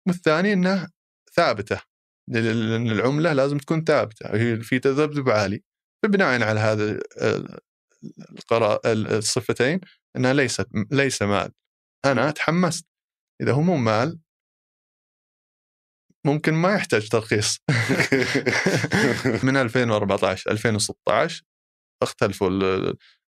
[0.09, 0.89] والثاني إنه
[1.37, 1.81] ثابتة.
[2.29, 4.35] لأن العملة لازم تكون ثابتة.
[4.37, 5.63] هي في تذبذب عالي.
[6.03, 7.01] فبناء على هذا
[8.39, 9.81] القرار الصفتين
[10.17, 11.53] إنها ليست ليس مال.
[12.05, 12.87] أنا تحمست.
[13.43, 14.21] إذا هو مو مال
[16.27, 17.59] ممكن ما يحتاج ترخيص.
[19.47, 21.43] من 2014 2016
[22.03, 22.51] اختلفوا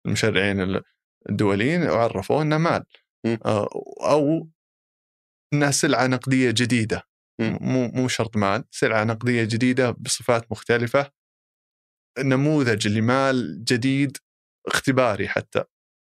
[0.06, 0.82] المشرعين
[1.30, 2.86] الدوليين وعرفوا إنه مال.
[3.46, 3.70] آه،
[4.02, 4.50] أو
[5.54, 7.04] انها سلعه نقديه جديدة.
[7.40, 11.12] مو مو شرط مال سلعه نقدية جديدة بصفات مختلفة
[12.20, 14.18] نموذج لمال جديد
[14.68, 15.64] اختباري حتى.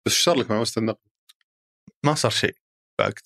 [0.07, 1.09] بس صار لك مع مؤسسه النقد؟
[2.05, 2.57] ما صار شيء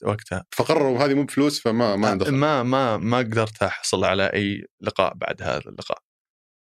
[0.02, 0.44] وقتها.
[0.52, 2.34] فقرروا هذه مو بفلوس فما ما دخل.
[2.34, 5.98] ما ما ما قدرت أحصل على أي لقاء بعد هذا اللقاء.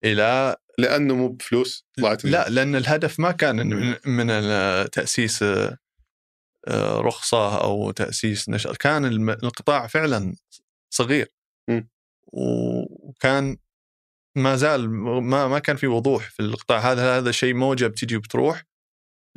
[0.04, 3.67] إلى لأنه مو بفلوس طلعت لا لأن الهدف ما كان
[4.06, 4.28] من
[4.91, 5.43] تأسيس
[6.67, 10.36] آه، رخصة أو تأسيس نشر كان القطاع فعلا
[10.93, 11.34] صغير.
[11.69, 11.82] م.
[12.34, 13.58] وكان
[14.38, 16.80] ما زال ما ما كان في وضوح في القطاع.
[16.80, 18.63] هذا هذا شيء موجه بتجي وبتروح.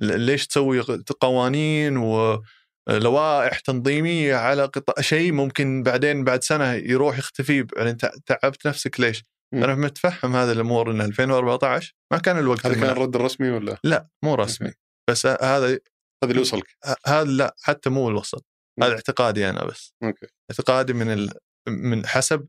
[0.01, 0.83] ليش تسوي
[1.21, 7.67] قوانين ولوائح تنظيمية على قطاع شيء ممكن بعدين بعد سنة يروح يختفي.
[7.77, 7.93] يعني
[8.27, 9.65] تعبت نفسك ليش؟ م.
[9.65, 14.09] أنا متفهم هذه الأمور إن 2014 ما كان الوقت هذا كان الرد الرسمي ولا؟ لا
[14.25, 14.73] مو رسمي.
[15.11, 15.79] بس هذا هذا
[16.25, 16.77] اللي وصلك.
[17.07, 18.41] هذا لا حتى مو الوصل
[18.83, 19.95] هذا اعتقادي أنا بس.
[20.03, 20.27] okay.
[20.51, 21.33] اعتقادي من ال...
[21.69, 22.49] من حسب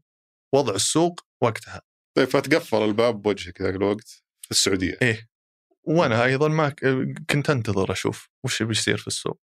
[0.56, 1.82] وضع السوق وقتها.
[2.18, 4.98] طيب فتقفل الباب بوجهك ذاك الوقت في السعودية.
[5.02, 5.28] إيه.
[5.84, 6.70] وأنا أيضا ما
[7.30, 9.42] كنت أنتظر أشوف وش بيصير في السوق.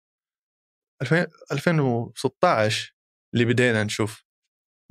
[1.03, 2.95] 2000 2016
[3.35, 4.25] اللي بدينا نشوف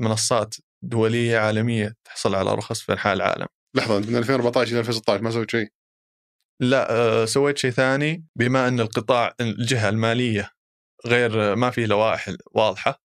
[0.01, 3.47] منصات دولية عالمية تحصل على رخص في أنحاء العالم.
[3.75, 5.69] لحظة من 2014 إلى 2016 ما سويت شيء؟
[6.61, 10.51] لا آه، سويت شيء ثاني بما أن القطاع الجهة المالية
[11.05, 13.01] غير ما في لوائح واضحة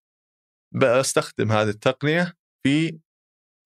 [0.75, 2.99] بستخدم هذه التقنية في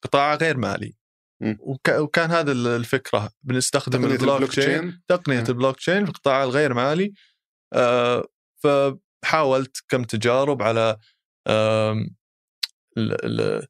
[0.03, 0.95] قطاع غير مالي
[1.41, 1.57] مم.
[1.59, 5.45] وك- وكان هذا ال- الفكرة بنستخدم البلوك تشين تقنية مم.
[5.49, 7.13] البلوك تشين في القطاع الغير مالي
[7.73, 8.27] آه،
[8.63, 10.97] فحاولت كم تجارب على
[12.97, 13.67] ال- ال-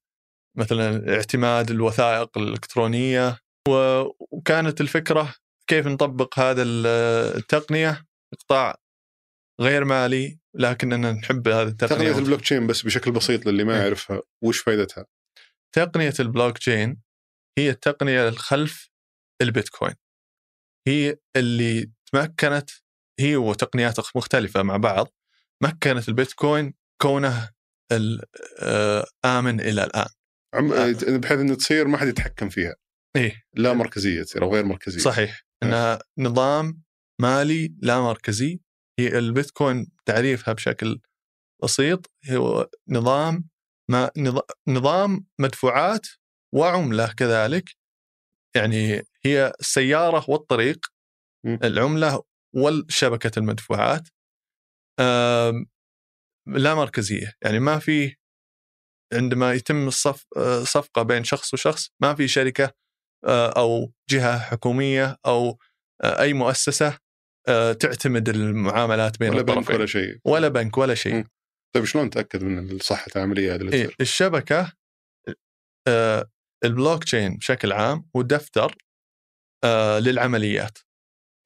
[0.58, 3.40] مثلا اعتماد الوثائق الإلكترونية
[4.32, 5.36] وكانت الفكرة
[5.68, 6.88] كيف نطبق هذا ال-
[7.38, 7.92] التقنية
[8.32, 8.76] في قطاع
[9.62, 13.82] غير مالي لكننا نحب هذه التقنيه تقنية البلوك تشين بس بشكل بسيط للي ما إيه.
[13.82, 15.06] يعرفها وش فائدتها؟
[15.76, 17.02] تقنية البلوك تشين
[17.58, 18.90] هي التقنية الخلف
[19.42, 19.94] البيتكوين.
[20.88, 22.70] هي اللي تمكنت
[23.20, 25.08] هي وتقنيات مختلفة مع بعض
[25.64, 27.50] مكنت البيتكوين كونه
[27.92, 28.24] ال-
[28.60, 30.08] آه، آمن إلى الآن.
[30.54, 30.74] عم...
[30.74, 30.92] آه.
[31.18, 32.76] بحيث إنه تصير ما حد يتحكم فيها.
[33.16, 33.44] إيه.
[33.54, 35.00] لا مركزية تصير أو غير مركزية.
[35.00, 35.44] صحيح.
[35.64, 36.82] انها نظام
[37.22, 38.60] مالي لا مركزي
[39.00, 41.00] هي البيتكوين تعريفها بشكل
[41.64, 43.50] بسيط هو نظام
[43.90, 46.08] ما نظ- نظام مدفوعات
[46.54, 47.70] وعملة كذلك
[48.56, 50.86] يعني هي السيارة والطريق.
[51.64, 52.24] العملة
[52.56, 54.08] والشبكة المدفوعات
[56.48, 58.16] لا مركزية يعني ما في
[59.14, 60.26] عندما يتم الصف
[60.64, 62.74] صفقة بين شخص وشخص ما في شركة
[63.26, 65.60] آه، أو جهة حكومية أو
[66.04, 66.98] آه، أي مؤسسة
[67.80, 71.26] تعتمد المعاملات بين ولا بنك الطرفين ولا شيء ولا بنك ولا شيء.
[71.76, 74.74] طيب شلون تأكد من صحة العملية هذه اللي إيه؟ الشبكة
[75.88, 76.30] آه،
[76.64, 78.76] البلوك تشين بشكل عام هو دفتر
[79.64, 80.78] آه، للعمليات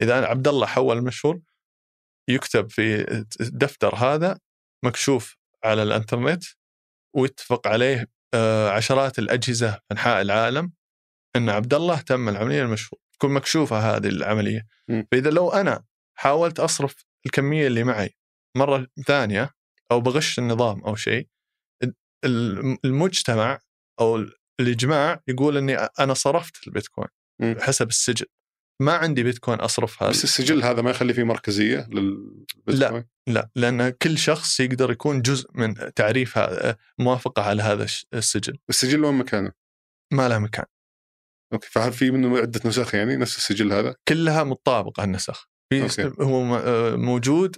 [0.02, 1.42] إذا عبد الله حول المشهور
[2.30, 3.12] يكتب في
[3.42, 4.40] الدفتر هذا
[4.86, 6.44] مكشوف على الانترنت
[7.16, 10.72] ويتفق عليه آه، عشرات الأجهزة في انحاء العالم
[11.36, 15.04] إن عبد الله تم العملية المشهور تكون مكشوفة هذه العملية م.
[15.12, 15.84] فإذا لو أنا
[16.22, 18.10] حاولت أصرف الكمية اللي معي
[18.58, 19.50] مرة ثانية
[19.92, 21.28] أو بغش النظام أو شيء
[22.26, 23.60] ال- المجتمع
[24.00, 24.26] أو
[24.60, 27.08] الإجماع يقول إني أنا صرفت البيتكوين
[27.42, 27.56] م.
[27.60, 28.26] حسب السجل
[28.82, 34.18] ما عندي بيتكوين أصرفها بس السجل هذا ما يخلي فيه مركزية للبيتكوين لا لأن كل
[34.18, 36.40] شخص يقدر يكون جزء من تعريف
[37.00, 39.52] موافقة على هذا السجل السجل وين مكانه؟
[40.14, 40.66] ما له مكان
[41.54, 46.14] أوكي فهل في منه عدة نسخ يعني نفس السجل هذا؟ كلها مطابقة النسخ في.
[46.22, 47.58] هو آه، موجود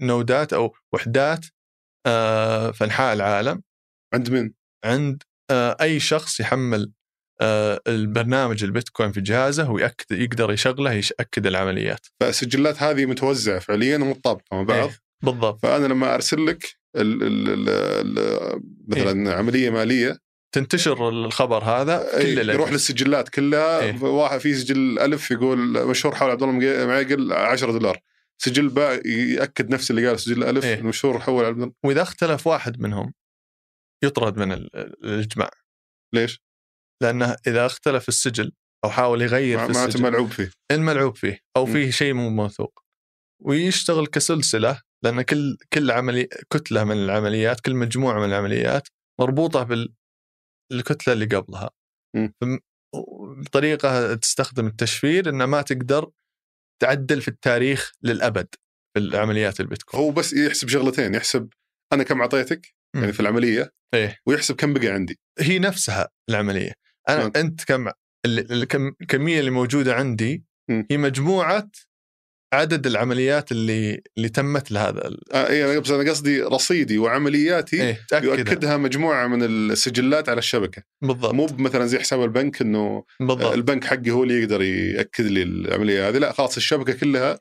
[0.00, 1.46] نودات أو وحدات
[2.06, 3.62] آه، في أنحاء العالم.
[4.14, 4.50] عند من؟
[4.84, 6.92] عند آه، أي شخص يحمل
[7.88, 12.06] البرنامج البيتكوين في جهازه ويأكد يقدر يشغله يأكد العمليات.
[12.20, 14.88] فالسجلات هذه متوزعة فعليا ومتطابقه مع بعض.
[14.88, 15.62] إيه، بالضبط.
[15.62, 16.64] فأنا لما أرسل لك
[16.96, 17.68] ال ال ال
[18.18, 20.18] ال مثلا عملية مالية
[20.60, 22.70] تنتشر الخبر هذا في أي، كل يروح.
[22.72, 24.02] للسجلات كلها إيه.
[24.02, 27.98] واحد في سجل ألف يقول مشهور حول عبد الله معيقل 10 دولار
[28.38, 30.74] سجل باء يأكد نفس اللي قال سجل ألف إيه.
[30.78, 33.14] المشهور حول عبد الله وإذا اختلف واحد منهم
[34.04, 35.50] يطرد من ال- الإجماع
[36.14, 36.42] ليش؟
[37.02, 38.52] لأنه إذا اختلف السجل
[38.84, 41.72] أو حاول يغير في السجل ملعوب فيه الملعوب فيه أو م.
[41.72, 42.82] فيه شيء مو موثوق
[43.42, 48.88] ويشتغل كسلسلة لأن كل كل عملي كتلة من العمليات كل مجموعة من العمليات
[49.20, 49.64] مربوطة
[50.72, 51.70] بالكتله اللي قبلها
[53.44, 56.10] بطريقه تستخدم التشفير إنه ما تقدر
[56.82, 58.48] تعدل في التاريخ للأبد
[58.94, 61.48] في العمليات البيتكوين هو بس يحسب شغلتين يحسب
[61.92, 62.74] أنا كم أعطيتك.
[62.96, 66.72] يعني في العملية إيه ويحسب كم بقى عندي هي نفسها العملية
[67.08, 67.88] أنا؟ أنت كم
[68.26, 70.82] ال- الكم- الكميه اللي موجودة عندي م.
[70.90, 71.70] هي مجموعة
[72.52, 78.34] عدد العمليات اللي اللي تمت لهذا آه إيه بس أنا قصدي رصيدي وعملياتي إيه تأكدها.
[78.36, 80.82] يؤكدها مجموعة من السجلات على الشبكة.
[81.02, 81.34] بالضبط.
[81.34, 83.52] مو مثلا زي حساب البنك إنه بالضبط.
[83.52, 86.18] البنك حقي هو اللي يقدر يأكد لي العملية هذه.
[86.18, 87.38] لا خلاص الشبكة كلها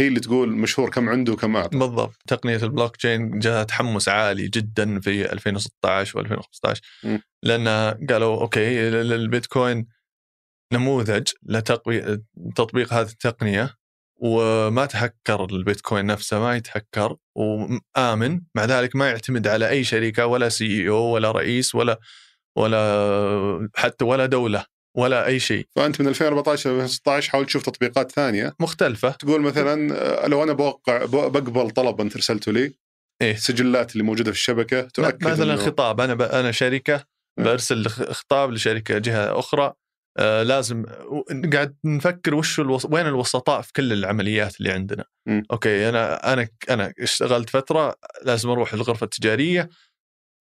[0.00, 1.78] هي اللي تقول مش هو ر كم عنده وكم أعطى.
[1.78, 2.14] بالضبط.
[2.28, 7.18] تقنية البلوك تشين جاها تحمس عالي جدا في 2016 و2015 م.
[7.42, 7.68] لأن
[8.10, 9.86] قالوا okay ال- ال- البيتكوين
[10.72, 12.20] نموذج لتطبيق
[12.56, 13.77] تطبيق هذه التقنية.
[14.18, 18.40] وما تهكر البيتكوين نفسه ما يتهكر وآمن.
[18.54, 21.98] مع ذلك ما يعتمد على أي شركة ولا CEO ولا رئيس ولا
[22.56, 24.64] ولا حتى ولا دولة
[24.96, 25.66] ولا أي شيء.
[25.76, 28.54] فأنت من 2014 ل 2016 حاول تشوف تطبيقات ثانية.
[28.60, 29.10] مختلفة.
[29.10, 32.72] تقول مثلا آه، لو أنا بوقع بقبل طلب أنت ارسلته لي
[33.22, 33.32] إيه.
[33.34, 36.00] السجلات اللي موجودة في الشبكة تؤكد مثلا إنه- خطاب.
[36.00, 36.22] أنا ب...
[36.22, 37.04] أنا شركة
[37.40, 39.72] برسل خ- خطاب لشركة جهة أخرى
[40.18, 40.84] آه لازم
[41.52, 42.86] قاعد نفكر وش الوس...
[42.90, 45.42] وين الوسطاء في كل العمليات اللي عندنا مم.
[45.52, 49.68] أوكي أنا أنا أنا اشتغلت فترة لازم أروح الغرفه التجارية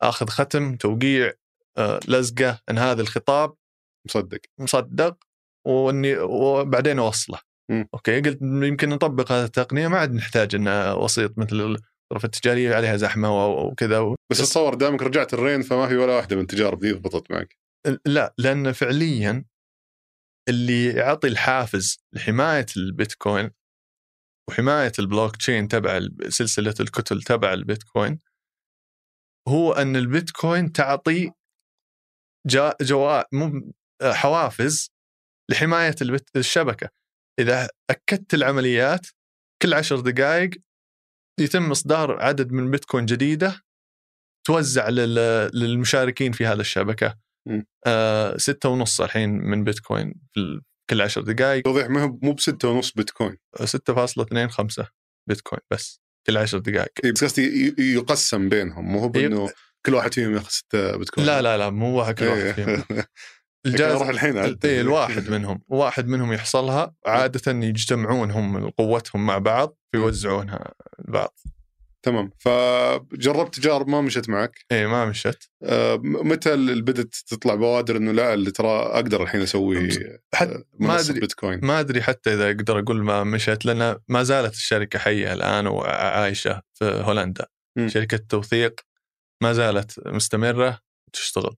[0.02, 1.34] آخذ ختم توقيع
[1.78, 3.54] آه لزقة إن هذا الخطاب
[4.08, 5.18] مصدق مصدق
[5.68, 7.40] وإني وبعدين أوصله
[7.72, 7.88] مم.
[7.94, 12.96] okay قلت يمكن نطبق هذه التقنية ما عاد نحتاج ان وسيط مثل الغرفة التجارية عليها
[12.98, 14.16] زحمة وكذا و...
[14.32, 17.58] بس اتصور دامك رجعت الرين فما في ولا واحدة من التجارب ذي ضبطت معك
[18.06, 19.46] لا لأن فعليا
[20.50, 23.52] اللي يعطي الحافز لحماية البيتكوين
[24.50, 28.20] وحماية البلوك تشين تبع سلسلة الكتل تبع البيتكوين
[29.48, 31.32] هو أن البيتكوين تعطي
[32.48, 34.92] جا جوا مو حوافز
[35.52, 35.96] لحماية.
[36.36, 36.90] الشبكة
[37.40, 39.08] إذا أكدت العمليات
[39.62, 40.50] كل عشر دقائق
[41.40, 43.62] يتم اصدار عدد من بيتكوين جديدة
[44.48, 45.16] توزع لل...
[45.54, 47.27] للمشاركين في هذه الشبكة.
[47.88, 52.92] آه ستة ونص الحين من بيتكوين في كل عشر دقائق توضيح مو مو بستة ونص
[52.92, 54.86] بيتكوين 6.25
[55.30, 59.12] بيتكوين بس كل عشر دقائق إيه، بس قصدي يقسم بينهم مو هو إيه.
[59.12, 59.50] بأنه
[59.86, 62.52] كل واحد فيهم ياخذ ستة بيتكوين لا لا لا مو واحد كل واحد إيه.
[62.52, 62.84] فيهم
[63.66, 64.38] الجائزة أروح الحين.
[64.38, 71.40] إيه الواحد منهم واحد منهم يحصلها عادة يجتمعون هم قوتهم مع بعض فيوزعونها البعض
[72.06, 72.32] تمام.
[72.40, 74.60] فجربت تجارب ما مشت معك.
[74.72, 79.24] اي ما مشت آه، م- متى اللي بدت تطلع بوادر إنه لا اللي ترى أقدر
[79.24, 79.90] الحين أسوي
[80.34, 81.60] حتى آه، ما منصة ادري بيتكوين.
[81.66, 86.62] ما أدري حتى إذا أقدر أقول ما مشت لأن ما زالت الشركة حية الآن وعايشة
[86.74, 87.46] في هولندا.
[87.78, 87.90] مم.
[87.90, 88.76] شركة توثيق
[89.44, 90.80] ما زالت مستمرة
[91.14, 91.56] تشتغل.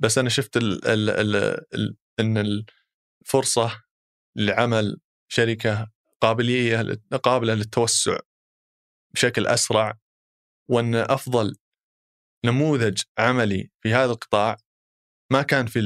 [0.00, 1.36] بس أنا شفت ال ال ال
[1.74, 2.64] ال إن
[3.26, 3.82] الفرصة
[4.36, 5.88] لعمل شركة
[6.20, 8.18] قابلية قابلة للتوسع
[9.14, 9.98] بشكل أسرع
[10.70, 11.56] وأن أفضل
[12.46, 14.56] نموذج عملي في هذا القطاع
[15.32, 15.80] ما كان في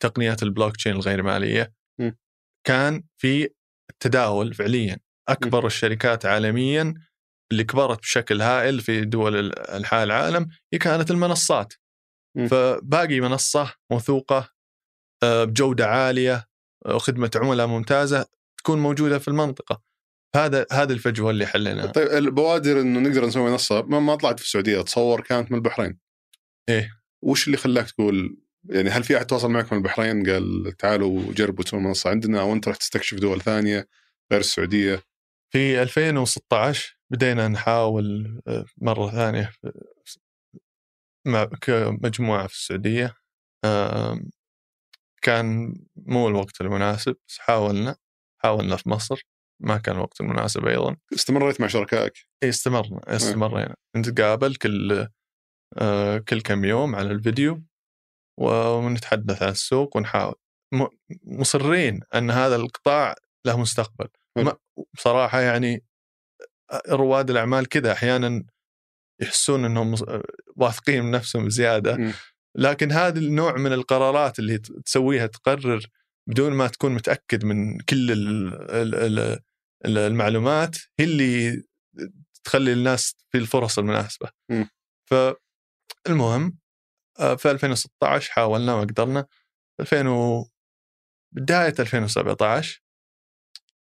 [0.00, 2.10] تقنيات البلوك تشين الغير مالية م.
[2.66, 3.48] كان في
[3.90, 6.94] التداول فعليا أكبر الشركات عالميا
[7.52, 11.72] اللي كبرت بشكل هائل في دول أنحاء العالم هي كانت المنصات
[12.36, 12.46] م.
[12.46, 14.52] فباقي منصة موثوقة
[15.22, 16.48] آه، بجودة عالية
[16.86, 18.26] آه، وخدمه عملاء ممتازة
[18.58, 19.82] تكون موجودة في المنطقة
[20.36, 21.86] هذا هذه الفجوة اللي حليناها.
[21.86, 25.98] طيب البوادر إنه نقدر نسوي منصة ما, ما طلعت في السعودية اتصور كانت من البحرين.
[26.68, 26.90] إيه.
[27.22, 28.36] وش اللي خلاك تقول؟
[28.68, 32.52] يعني هل في أحد تواصل معك من البحرين؟ قال تعالوا جربوا تسووا منصة عندنا أو
[32.52, 33.88] أنت رحت تستكشف دول ثانية
[34.32, 35.02] غير السعودية.
[35.52, 39.72] في 2016 بدينا نحاول آه، مرة ثانية في-
[41.26, 43.14] مع كمجموعة في السعودية.
[43.64, 44.30] آم،
[45.22, 47.96] كان مو الوقت المناسب بس حاولنا
[48.38, 49.22] حاولنا في مصر.
[49.60, 50.96] ما كان الوقت المناسب أيضا.
[51.14, 52.12] استمريت مع شركائك؟
[52.42, 53.76] إيه، استمرنا استمرينا.
[53.96, 55.08] نتقابل كل
[55.78, 57.62] آه، كل كم يوم على الفيديو
[58.40, 60.34] ونتحدث عن السوق ونحاول.
[61.24, 63.14] مصرين أن هذا القطاع
[63.46, 64.08] له مستقبل.
[64.36, 64.56] ما
[64.94, 65.84] بصراحة يعني
[66.88, 68.44] رواد الأعمال كذا أحيانا
[69.22, 70.04] يحسون أنهم مص-
[70.56, 72.12] واثقين من نفسهم زيادة مم.
[72.56, 75.86] لكن هذا النوع من القرارات اللي تسويها تقرر
[76.28, 79.38] بدون ما تكون متأكد من كل ال- ال- ال-
[79.86, 81.62] ال- المعلومات هي اللي
[82.44, 84.28] تخلي الناس في الفرص المناسبة.
[84.50, 84.68] مم.
[85.10, 86.58] فالمهم
[87.20, 89.26] آه، في 2016 حاولنا ما قدرنا.
[89.80, 90.48] 2000 و...
[91.34, 92.82] بداية 2017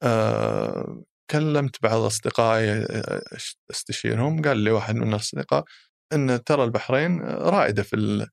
[0.02, 3.22] آه، كلمت بعض أصدقائي آه،
[3.70, 4.42] أستشيرهم.
[4.42, 5.64] قال لي واحد من الأصدقاء
[6.12, 8.28] أن ترى البحرين رائدة في ال-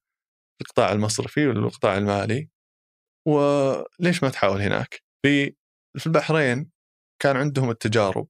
[0.61, 2.49] القطاع المصرفي والقطاع المالي.
[3.27, 5.55] وليش ما تحاول هناك؟ في
[5.97, 6.71] في البحرين
[7.21, 8.27] كان عندهم التجارب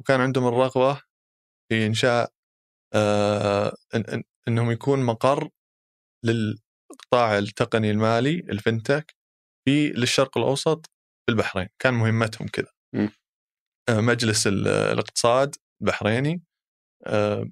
[0.00, 1.02] وكان عندهم الرغبة
[1.68, 2.32] في إنشاء
[2.94, 5.48] آه إن إن إنهم يكون مقر
[6.24, 9.14] للقطاع التقني المالي ال fintech
[9.64, 11.68] في للشرق الأوسط في البحرين.
[11.78, 12.72] كان مهمتهم كذا.
[13.88, 16.42] آه مجلس ال- الاقتصاد البحريني
[17.06, 17.50] آه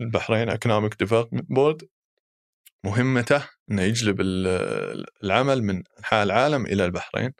[0.00, 1.88] البحرين Economic Development Board
[2.86, 7.32] مهمته إنه يجلب ال- العمل من أنحاء العالم إلى البحرين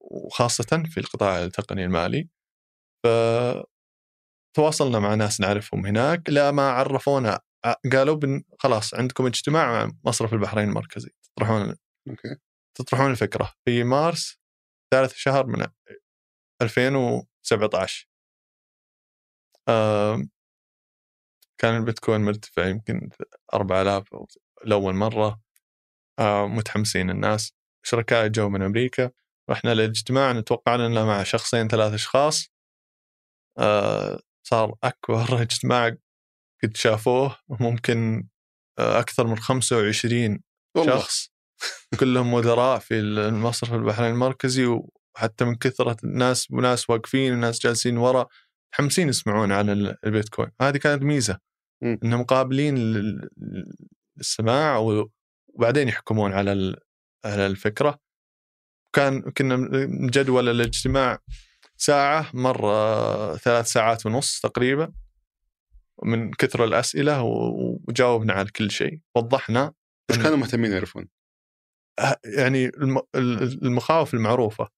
[0.00, 2.28] وخاصة في القطاع التقني المالي.
[3.04, 3.08] ف
[4.56, 7.40] تواصلنا مع ناس نعرفهم هناك لا ما عرفونا
[7.92, 11.76] قالوا بن خلاص عندكم اجتماع مع مصرف البحرين المركزي تطرحون
[12.08, 12.36] أوكي.
[12.78, 13.52] تطرحون الفكرة.
[13.64, 14.38] في مارس
[14.94, 15.66] ثالث شهر من
[16.62, 18.06] 2017
[19.68, 20.30] آم،
[21.60, 23.10] كان البيتكوين مرتفع يمكن
[23.54, 24.28] 4000 أو
[24.64, 25.40] لأول مرة.
[26.20, 27.52] آم، متحمسين الناس.
[27.86, 29.10] شركاء جو من أمريكا.
[29.50, 32.46] رحنا للاجتماع نتوقع لنا مع شخصين ثلاث أشخاص.
[33.58, 35.88] آه، صار أكبر اجتماع
[36.62, 37.36] قد شافوه.
[37.48, 38.28] ممكن
[38.78, 40.40] آه، أكثر من 25
[40.76, 40.98] والله.
[41.00, 41.30] شخص.
[42.00, 44.66] كلهم مدراء في المصرف البحرين المركزي.
[45.16, 48.26] وحتى من كثرة الناس وناس واقفين وناس جالسين ورا.
[48.72, 50.50] متحمسين يسمعون عن ال- البيتكوين.
[50.60, 51.49] هذه كانت ميزة.
[51.82, 53.28] إنهم قابلين لل-
[54.16, 54.78] للسماع
[55.54, 56.76] وبعدين يحكمون على
[57.24, 57.98] على الفكرة
[58.92, 59.56] كان كنا
[59.86, 61.18] مجدول الاجتماع
[61.76, 64.92] ساعة مرة ثلاث ساعات ونص تقريبا
[66.02, 69.72] من كثر الأسئلة وجاوبنا على كل شيء وضحنا
[70.10, 71.08] وش إن- كانوا مهتمين يعرفون؟
[72.00, 74.68] ه- يعني الم- ال- المخاوف المعروفة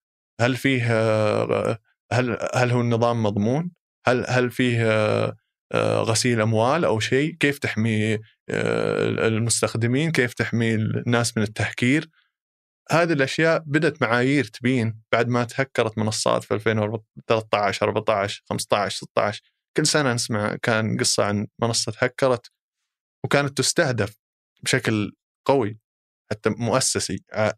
[0.40, 1.78] هل فيه آه،
[2.12, 3.70] هل هل هو النظام مضمون؟
[4.06, 5.36] هل هل فيه آه،
[5.78, 8.18] غسيل أموال أو شيء؟ كيف تحمي آه،
[9.28, 12.08] المستخدمين؟ كيف تحمي الناس من التهكير؟
[12.90, 19.42] هذه الأشياء بدأت معايير تبين بعد ما تهكرت منصات في 2013 14 15 16
[19.76, 22.50] كل سنة نسمع كان قصة عن منصة هكرت
[23.24, 24.16] وكانت تستهدف
[24.62, 25.12] بشكل
[25.44, 25.78] قوي
[26.30, 27.50] حتى مؤسسي ع-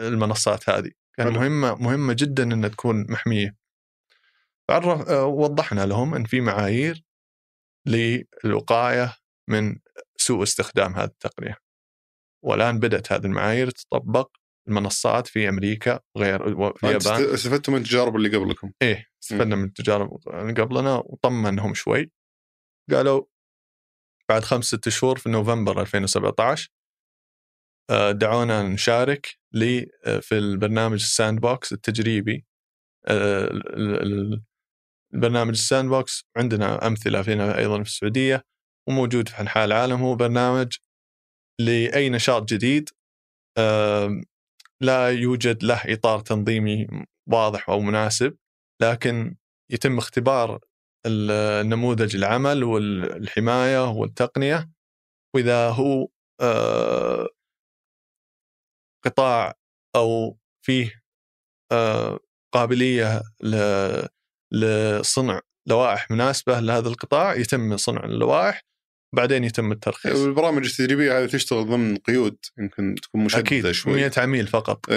[0.00, 1.40] المنصات هذه كان حلو.
[1.40, 3.56] مهمة مهمة جدا إنها تكون محمية
[4.68, 7.03] فعرف آه، وضحنا لهم إن في معايير
[7.86, 9.16] للوقاية
[9.50, 9.78] من
[10.16, 11.58] سوء استخدام هذه التقنيه
[12.44, 14.30] والآن بدأت هذه المعايير تطبق
[14.68, 18.72] المنصات في أمريكا وغير وفي فأنت اليابان است- استفدتوا من التجارب اللي قبلكم.
[18.82, 22.10] إيه استفدنا من التجارب اللي قبلنا وطمنهم شوي.
[22.90, 23.24] قالوا
[24.28, 26.68] بعد خمس ست شهور في نوفمبر 2017
[27.90, 32.46] آه، دعونا نشارك لي آه، في البرنامج ال sandbox التجريبي
[33.06, 33.50] آه،
[35.14, 38.44] البرنامج ال sandbox عندنا أمثلة فينا أيضا في السعودية
[38.88, 40.02] وموجود في أنحاء العالم.
[40.02, 40.76] هو برنامج
[41.60, 42.90] لأي نشاط جديد
[44.80, 46.86] لا يوجد له إطار تنظيمي
[47.30, 48.36] واضح أو مناسب
[48.82, 49.36] لكن
[49.72, 50.60] يتم اختبار
[51.06, 54.70] ال- نموذج العمل والحماية والتقنية.
[55.34, 56.08] وإذا هو
[59.04, 59.54] قطاع
[59.96, 61.02] أو فيه
[62.54, 63.22] قابلية
[64.54, 68.62] لصنع لوائح مناسبة لهذا القطاع يتم صنع اللوائح
[69.14, 70.16] بعدين يتم الترخيص.
[70.20, 73.92] البرامج التدريبية هذه تشتغل ضمن قيود يمكن تكون مشددة أكيد شوي.
[73.92, 74.90] 100 عميل فقط.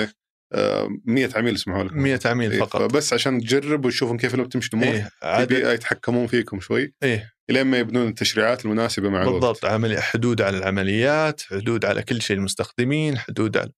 [0.54, 1.98] آه، 100 عميل يسمحوا لكم.
[1.98, 2.82] 100 عميل إيه، فقط.
[2.82, 6.94] فبس عشان تجرب وتشوفون كيف لو بتمشي الأمور إيه في عدد يتحكمون فيكم شوي.
[7.04, 7.34] إيه.
[7.50, 9.34] الين ما يبنون التشريعات المناسبة مع الوقت.
[9.34, 13.72] بالضبط عملي حدود على العمليات حدود على كل شيء المستخدمين حدود على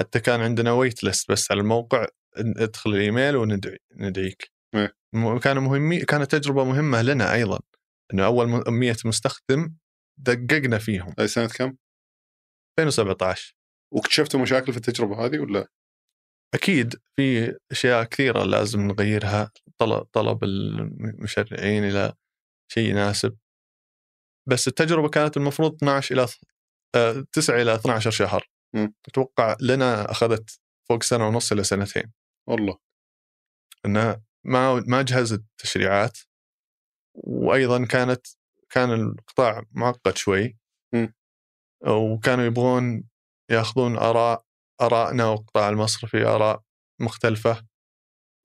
[0.00, 2.06] حتى كان عندنا ويت ليست بس على الموقع
[2.36, 4.50] ادخل الإيميل وندعي ندعيك.
[4.74, 4.95] إيه.
[5.14, 7.60] م- كانوا مهمين كانت تجربة مهمة لنا أيضا
[8.12, 9.74] إنه أول م- 100 مستخدم
[10.20, 11.76] دققنا فيهم هاي سنة كم؟
[12.78, 13.54] 2017
[13.94, 15.68] واكتشفتوا مشاكل في التجربة هذه ولا؟
[16.54, 22.14] أكيد في أشياء كثيرة لازم نغيرها طلب طلب المشرعين إلى
[22.72, 23.36] شيء يناسب
[24.48, 26.26] بس التجربة كانت المفروض 12 إلى
[26.94, 28.94] آه، 9 إلى 12 شهر مم.
[29.08, 32.12] أتوقع لنا أخذت فوق سنة ونص إلى سنتين
[32.48, 32.78] والله
[33.86, 36.18] انها ما ما جهزت تشريعات
[37.14, 38.26] وأيضا كانت
[38.70, 40.58] كان القطاع معقد شوي
[41.86, 43.04] وكانوا يبغون
[43.50, 44.44] ياخذون اراء
[44.80, 46.62] ارائنا والقطاع المصرفي آراء
[47.00, 47.66] مختلفة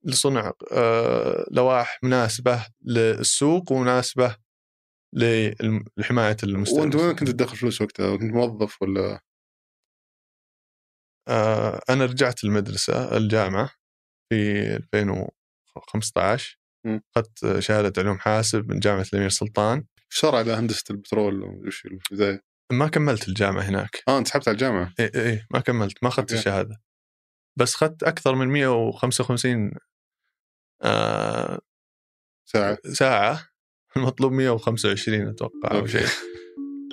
[0.04, 4.36] لصنع آه، لوائح مناسبة للسوق ومناسبة
[5.96, 6.80] لحماية المستهلك.
[6.80, 9.20] وأنت وين كنت تدخل فلوس وقتها؟ كنت موظف ولا؟
[11.28, 13.70] آه، أنا رجعت المدرسة الجامعة
[14.28, 15.10] في 2000
[15.80, 19.84] 15 اخذت شهادة علوم حاسب من جامعة الأمير سلطان.
[20.08, 22.40] شرع صار على هندسة البترول وش البدايه؟
[22.72, 24.02] ما كملت الجامعة هناك.
[24.08, 26.82] آه انسحبت على الجامعة؟ إي إي ما كملت ما اخذت الشهادة.
[27.58, 29.70] بس اخذت أكثر من 155
[30.82, 31.60] آه
[32.48, 32.78] ساعة.
[32.92, 33.48] ساعة.
[33.96, 36.06] المطلوب 125 أتوقع أو شيء.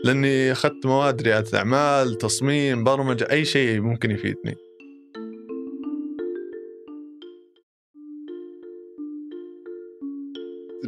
[0.06, 4.56] لأني اخذت مواد ريادة أعمال تصميم برمجة أي شيء ممكن يفيدني.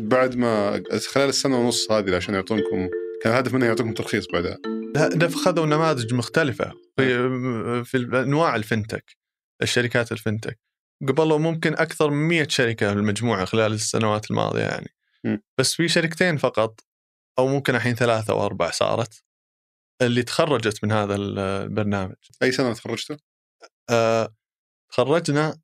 [0.07, 2.89] بعد ما خلال السنة ونص هذه عشان يعطونكم
[3.23, 4.57] كان الهدف منها يعطونكم ترخيص بعدها.
[5.35, 9.17] خذوا نماذج مختلفة في في أنواع الفنتك
[9.61, 10.59] الشركات الفنتك.
[11.07, 14.89] قبلوا ممكن أكثر من 100 شركة في المجموعه خلال السنوات الماضية يعني.
[15.23, 15.37] م.
[15.57, 16.79] بس في شركتين فقط
[17.39, 19.23] أو ممكن الحين ثلاثة أو أربع صارت
[20.01, 22.15] اللي تخرجت من هذا البرنامج.
[22.43, 23.15] أي سنة تخرجتوا؟
[23.89, 24.35] آه،
[24.91, 25.61] تخرجنا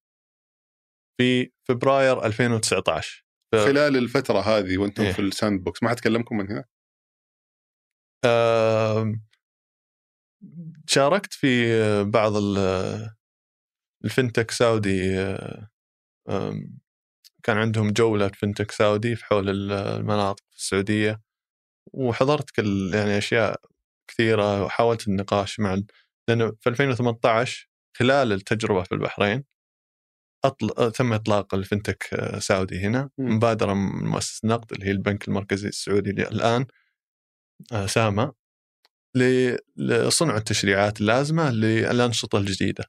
[1.18, 5.12] في فبراير 2019 ف- خلال الفترة هذه وأنتم إيه.
[5.12, 6.64] في ال sandbox ما حد كلمكم من هنا؟
[8.26, 9.24] آم،
[10.90, 11.48] شاركت في
[12.04, 13.10] بعض ال-
[14.06, 15.20] ال fintech سعودي
[16.30, 16.78] آم،
[17.44, 21.22] كان عندهم جولة fintech سعودي في حول ال- المناطق في السعودية
[21.94, 23.62] وحضرت كل يعني أشياء
[24.12, 25.78] كثيرة وحاولت النقاش مع
[26.30, 29.44] لأنه في 2018 خلال التجربة في البحرين
[30.48, 30.92] أطل...
[30.92, 33.10] تم إطلاق ال fintech آه، سعودي هنا.
[33.18, 36.66] مبادرة من مؤسسة النقد اللي هي البنك المركزي السعودي اللي الآن
[37.72, 38.34] آه، ساما
[39.78, 42.84] لصنع التشريعات اللازمة للأنشطة الجديدة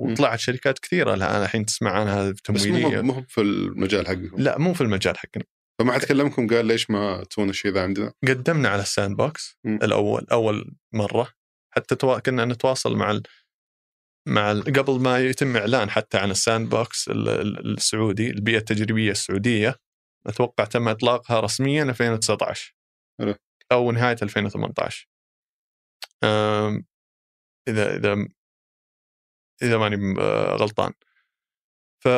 [0.00, 4.74] وطلعت شركات كثيرة الآن الحين تسمع عنها بس مو تمويلية في المجال حقكم لا مو
[4.74, 5.44] في المجال حقنا
[5.78, 9.58] فما حد كلمكم قال ليش ما تسوون الشيء ذا عندنا؟ قدمنا على ال sandbox.
[9.66, 11.28] الأول أول مرة
[11.70, 12.18] حتى توا...
[12.18, 13.20] كنا نتواصل مع.
[14.28, 14.52] مع.
[14.52, 19.76] قبل ما يتم إعلان حتى عن ال sandbox ال- ال- السعودي البيئة التجريبية السعودية
[20.26, 22.74] أتوقع تم إطلاقها رسميا 2019
[23.20, 23.34] حلو.
[23.72, 25.08] أو نهاية 2018
[26.24, 26.86] أم...
[27.68, 28.28] إذا إذا
[29.62, 30.92] إذا ماني آه، غلطان
[32.04, 32.08] ف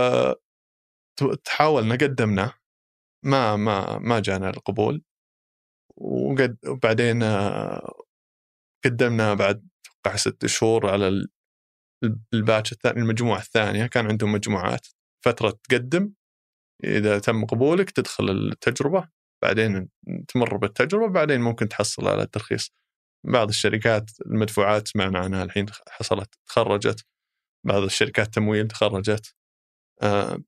[1.45, 2.53] تحاولنا قدمنا
[3.25, 5.03] ما ما ما جانا القبول
[5.97, 7.93] وقد وبعدين آه،
[8.85, 11.27] قدمنا بعد أتوقع ست شهور على
[12.35, 14.87] الباتش الثاني المجموعة الثانية كان عندهم مجموعات.
[15.25, 16.13] فترة تقدم
[16.85, 19.09] إذا تم قبولك تدخل التجربة
[19.43, 19.89] بعدين
[20.29, 22.73] تمر بالتجربة بعدين ممكن تحصل على الترخيص.
[23.27, 27.05] بعض الشركات المدفوعات سمعنا عنها الحين حصلت تخرجت.
[27.67, 29.35] بعض الشركات تمويل تخرجت.
[30.03, 30.39] آه،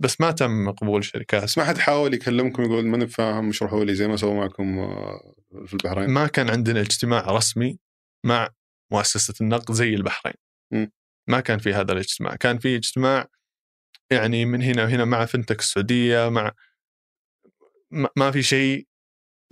[0.00, 1.42] بس ما تم قبول شركات.
[1.42, 5.34] بس ما حد حاول يكلمكم يقول ماني فاهم اشرحوا لي زي ما سووا معكم آه،
[5.66, 7.78] في البحرين؟ ما كان عندنا اجتماع رسمي
[8.26, 8.48] مع
[8.92, 10.34] مؤسسة النقد زي البحرين.
[11.28, 12.36] ما كان في هذا الاجتماع.
[12.36, 13.26] كان في اجتماع
[14.12, 16.52] يعني من هنا وهنا مع فنتك السعودية مع
[18.16, 18.86] ما- في شيء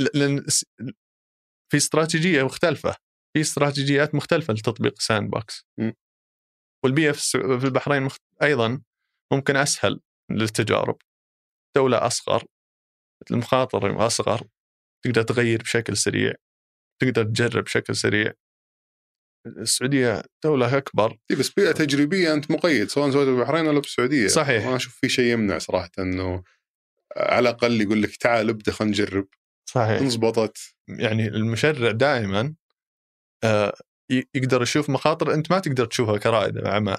[0.01, 0.65] ل- لأن س-
[1.71, 2.95] في استراتيجية مختلفة.
[3.35, 5.95] في استراتيجيات مختلفة لتطبيق sandbox مم.
[6.85, 8.21] والبيئة في البحرين مخت...
[8.43, 8.83] أيضا
[9.33, 10.01] ممكن أسهل
[10.31, 10.97] للتجارب.
[11.77, 12.45] دولة أصغر
[13.31, 14.49] المخاطر أصغر
[15.05, 16.33] تقدر تغير بشكل سريع
[17.03, 18.33] تقدر تجرب بشكل سريع.
[19.47, 21.17] السعودية دولة أكبر.
[21.31, 24.67] إيه بس بيئة تجريبية أنت مقيد سواء سويتها في البحرين ولا في السعوديه صحيح.
[24.67, 26.43] ما أشوف في شيء يمنع صراحة إنه
[27.17, 29.27] على الأقل يقول لك تعال ابدأ خلينا نجرب.
[29.69, 30.01] صحيح.
[30.01, 32.55] ان زبطت يعني المشرع دائما
[33.45, 33.77] آه،
[34.35, 36.99] يقدر يشوف مخاطر أنت ما تقدر تشوفها كرائد اعمال.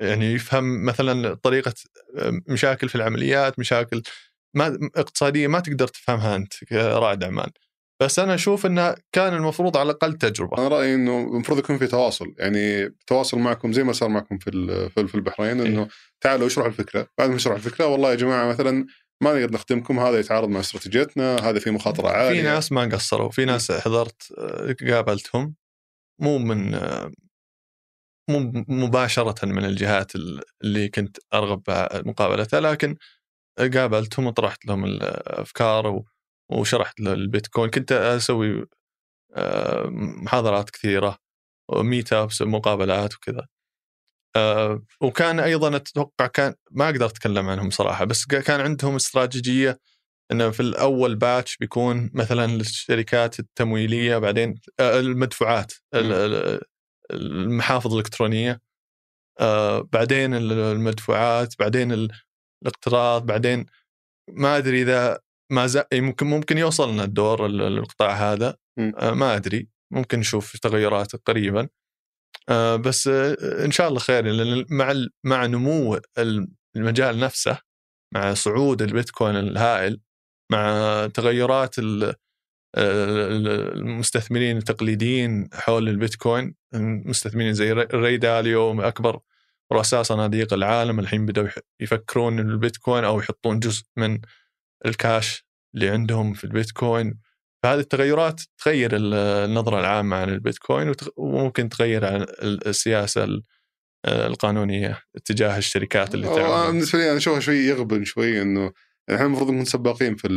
[0.00, 1.74] يعني يفهم مثلا طريقة
[2.16, 4.02] آه، مشاكل في العمليات مشاكل
[4.54, 7.50] ما اقتصادية ما تقدر تفهمها أنت كرائد اعمال
[8.04, 10.58] بس أنا أشوف إنه كان المفروض على الأقل تجربة.
[10.58, 12.34] أنا رأيي إنه المفروض يكون في تواصل.
[12.38, 14.50] يعني تواصل معكم زي ما صار معكم في
[15.08, 15.88] في البحرين إنه إيه.
[16.20, 17.06] تعالوا اشرحوا الفكرة.
[17.18, 18.86] بعد ما اشرح الفكرة والله يا جماعة مثلا
[19.22, 22.40] ما نقدر نخدمكم هذا يتعارض مع استراتيجيتنا هذا في مخاطرة عالية.
[22.40, 25.54] في ناس ما قصروا في ناس حضرت آه، قابلتهم
[26.20, 26.70] مو من
[28.30, 30.12] مو مباشرة من الجهات
[30.62, 31.62] اللي كنت أرغب
[32.06, 32.96] مقابلتها لكن
[33.58, 36.06] قابلتهم وطرحت لهم الأفكار و-
[36.50, 37.70] وشرحت البيتكوين.
[37.70, 38.66] كنت أسوي
[39.36, 41.18] آه، محاضرات كثيرة
[41.72, 43.46] ميت ابس مقابلات وكذا.
[44.36, 49.80] آه، وكان أيضا أتوقع كان ما أقدر أتكلم عنهم صراحة بس كان عندهم استراتيجية
[50.32, 56.60] إنه في الأول باتش بيكون مثلا للشركات التمويلية بعدين آه، المدفوعات ال- ال-
[57.12, 58.60] المحافظ الإلكترونية.
[59.92, 62.12] بعدين المدفوعات بعدين ال-
[62.62, 63.66] الاقتراض بعدين
[64.30, 65.20] ما أدري إذا
[65.54, 68.56] ما زال ممكن ممكن يوصل لنا الدور ال- القطاع هذا.
[68.78, 69.68] آه، ما أدري.
[69.92, 71.68] ممكن نشوف تغيرات قريبا.
[72.48, 74.26] آه، بس آه، إن شاء الله خير.
[74.26, 76.00] لأن مع ال- مع نمو
[76.76, 77.58] المجال نفسه
[78.14, 80.00] مع صعود البيتكوين الهائل
[80.52, 82.14] مع تغيرات ال-
[82.78, 83.48] ال-
[83.78, 86.54] المستثمرين التقليديين حول البيتكوين
[87.04, 89.20] مستثمرين زي ري- داليو أكبر
[89.72, 91.48] رؤساء صناديق العالم الحين بدأوا
[91.80, 94.20] يفكرون ان البيتكوين أو يحطون جزء من
[94.86, 95.43] الكاش
[95.74, 97.14] اللي عندهم في البيتكوين.
[97.62, 103.42] فهذه التغيرات تغير ال- النظرة العامة عن البيتكوين وممكن تغير عن ال- السياسة ال-
[104.06, 106.66] القانونية اتجاه الشركات اللي تعمل.
[106.72, 108.72] بالنسبة لي أنا اشوفها شوي يغبن شوي إنه
[109.10, 110.28] إحنا المفروض نكون سباقين في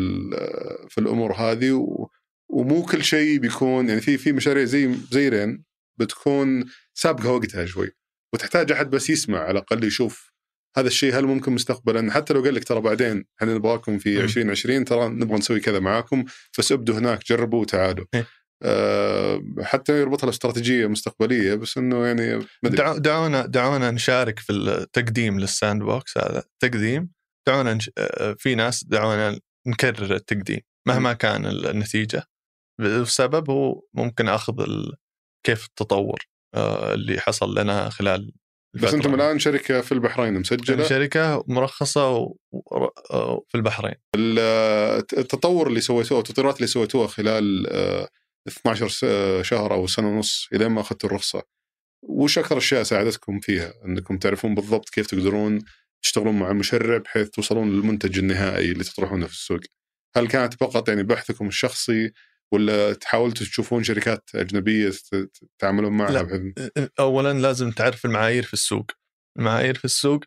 [0.89, 2.07] في الأمور هذه و
[2.49, 5.63] ومو كل شيء بيكون يعني في في مشاريع زي زي رين
[5.99, 7.91] بتكون سابقة وقتها شوي.
[8.33, 10.31] وتحتاج أحد بس يسمع على الأقل يشوف
[10.77, 14.23] هذا الشيء هل ممكن مستقبلا؟ حتى لو قال لك ترى بعدين إحنا نبغاكم في مم.
[14.23, 16.25] 2020 ترى نبغى نسوي كذا معاكم
[16.59, 18.05] بس ابدوا هناك جربوا وتعالوا.
[18.13, 18.27] إيه.
[18.63, 22.45] أه حتى يربطها باستراتيجية مستقبلية بس إنه يعني
[22.97, 26.43] دعونا دعونا نشارك في التقديم لل sandbox هذا.
[26.59, 27.09] تقديم
[27.47, 27.91] دعونا نش...
[27.97, 32.23] آه، في ناس دعونا نكرر التقديم مهما كان النتيجة.
[32.81, 34.95] السبب هو ممكن أخذ ال...
[35.45, 38.31] كيف التطور آه، اللي حصل لنا خلال
[38.73, 38.93] بس.
[38.93, 40.83] أنتم الآن شركة في البحرين مسجلة.
[42.09, 42.35] و...
[42.51, 42.87] و...
[43.11, 43.95] آه، في البحرين.
[44.15, 44.39] ال-
[45.17, 48.07] التطور اللي سويتوه التطويرات اللي سويتوها خلال آه،
[48.47, 51.43] 12 س- شهر أو سنة ونص إلى ما أخذتوا الرخصة.
[52.03, 55.59] وش أكثر أشياء ساعدتكم فيها؟ انكم تعرفون بالضبط كيف تقدرون
[56.03, 59.59] تشتغلون مع المشرع بحيث توصلون للمنتج النهائي اللي تطرحونه في السوق.
[60.15, 62.11] هل كانت فقط يعني بحثكم الشخصي
[62.53, 66.59] ولا تحاولتوا تشوفون شركات أجنبية تت- تتعاملون معها لا.
[66.99, 68.91] اولا لازم تعرف المعايير في السوق.
[69.39, 70.23] المعايير في السوق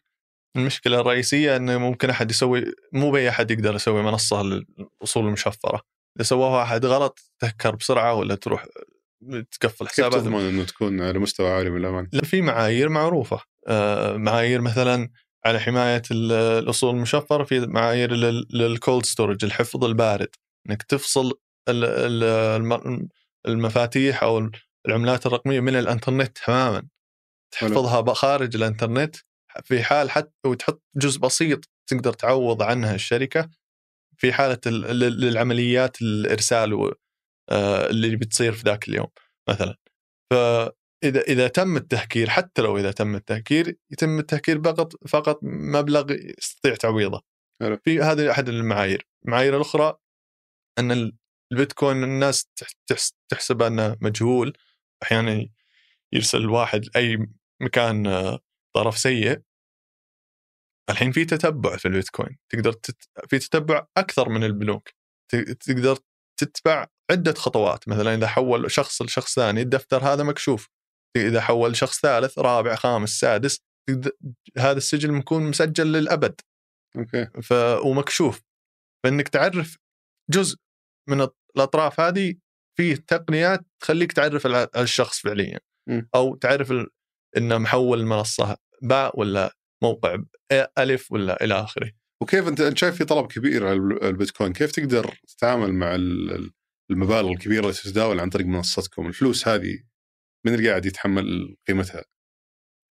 [0.56, 5.82] المشكلة الرئيسية إنه ممكن أحد يسوي مو بأي أحد يقدر يسوي منصة للاصول المشفرة.
[6.16, 8.66] إذا سواها أحد غلط تهكر بسرعة ولا تروح
[9.60, 10.20] تقفل كيف حسابات.
[10.20, 13.40] تضمن إنه تكون على مستوى عالي من الأمان؟ لا في معايير معروفة.
[13.68, 15.10] آه، معايير مثلا
[15.46, 18.12] على حماية ال- الاصول المشفره في معايير
[18.52, 20.28] للكولد ستورج الحفظ البارد.
[20.70, 21.32] إنك تفصل
[23.46, 24.50] المفاتيح أو
[24.88, 26.88] العملات الرقمية من الإنترنت تماما.
[27.50, 29.16] تحفظها خارج الإنترنت
[29.64, 33.50] في حال حتى وتحط جزء بسيط تقدر تعوض عنها الشركة.
[34.16, 36.94] في حالة ال- ال- العمليات الإرسال
[37.50, 39.06] آه، اللي بتصير في ذاك اليوم
[39.48, 39.76] مثلا.
[40.30, 46.74] فاذا إذا تم التهكير حتى لو إذا تم التهكير يتم التهكير فقط فقط مبلغ يستطيع
[46.74, 47.22] تعويضه.
[47.84, 49.06] في هذه أحد المعايير.
[49.24, 49.96] المعايير الأخرى
[50.78, 51.12] أن
[51.52, 54.52] البيتكوين الناس تح- تحس- تحسب أنه مجهول.
[55.02, 55.46] أحيانا
[56.12, 57.26] يرسل واحد أي
[57.62, 58.40] مكان آه،
[58.74, 59.42] طرف سيء.
[60.90, 62.38] الحين في تتبع في البيتكوين.
[62.48, 63.08] تقدر تت...
[63.28, 64.88] في تتبع أكثر من البنوك.
[65.60, 65.98] تقدر
[66.40, 67.88] تتبع عدة خطوات.
[67.88, 70.68] مثلا إذا حول شخص لشخص ثاني الدفتر هذا مكشوف.
[71.16, 74.10] إذا حول شخص ثالث رابع خامس سادس تقدر...
[74.58, 76.40] هذا السجل يكون مسجل للأبد.
[76.96, 77.26] أوكي.
[77.42, 77.52] ف...
[77.84, 78.42] ومكشوف.
[79.04, 79.78] فإنك تعرف
[80.30, 80.56] جزء
[81.08, 81.20] من
[81.56, 82.34] الأطراف هذه
[82.76, 85.58] في تقنيات تخليك تعرف الع- الشخص فعليا.
[86.14, 86.72] أو تعرف.
[87.36, 90.16] إنه محول المنصه باء ولا موقع
[90.78, 91.92] ألف ولا إلى آخره
[92.22, 96.50] وكيف أنت شايف في طلب كبير على الب- البيتكوين كيف تقدر تتعامل مع ال- ال-
[96.90, 99.78] المبالغ الكبيرة اللي تتداول عن طريق منصتكم الفلوس هذه
[100.46, 102.04] من اللي قاعد يتحمل قيمتها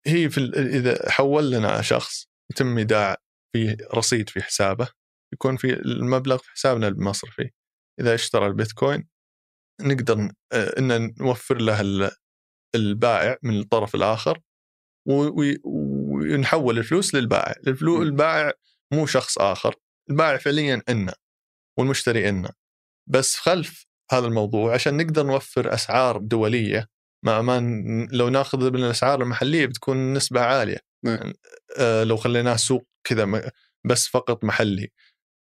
[0.08, 0.42] هي في.
[0.56, 3.18] إذا حول لنا شخص يتم إيداع
[3.54, 4.88] في رصيد في حسابه
[5.34, 7.50] يكون في المبلغ في حسابنا المصرفي
[8.00, 9.08] إذا اشترى البيتكوين
[9.82, 12.12] نقدر آه، إن نوفر له ال-
[12.76, 14.40] البائع من الطرف الآخر
[15.66, 18.02] ونحول الفلوس للبائع الفلو.
[18.02, 18.54] البائع
[18.94, 19.76] مو شخص آخر
[20.10, 21.16] البائع فعليا إنا
[21.80, 22.54] والمشتري إنا
[23.10, 26.88] بس خلف هذا الموضوع عشان نقدر نوفر أسعار دولية
[27.26, 27.60] ما ما
[28.12, 31.34] لو ناخذ من الأسعار المحلية بتكون نسبة عالية نعم.
[31.80, 33.52] آه، لو خليناه سوق كذا
[33.86, 34.90] بس فقط محلي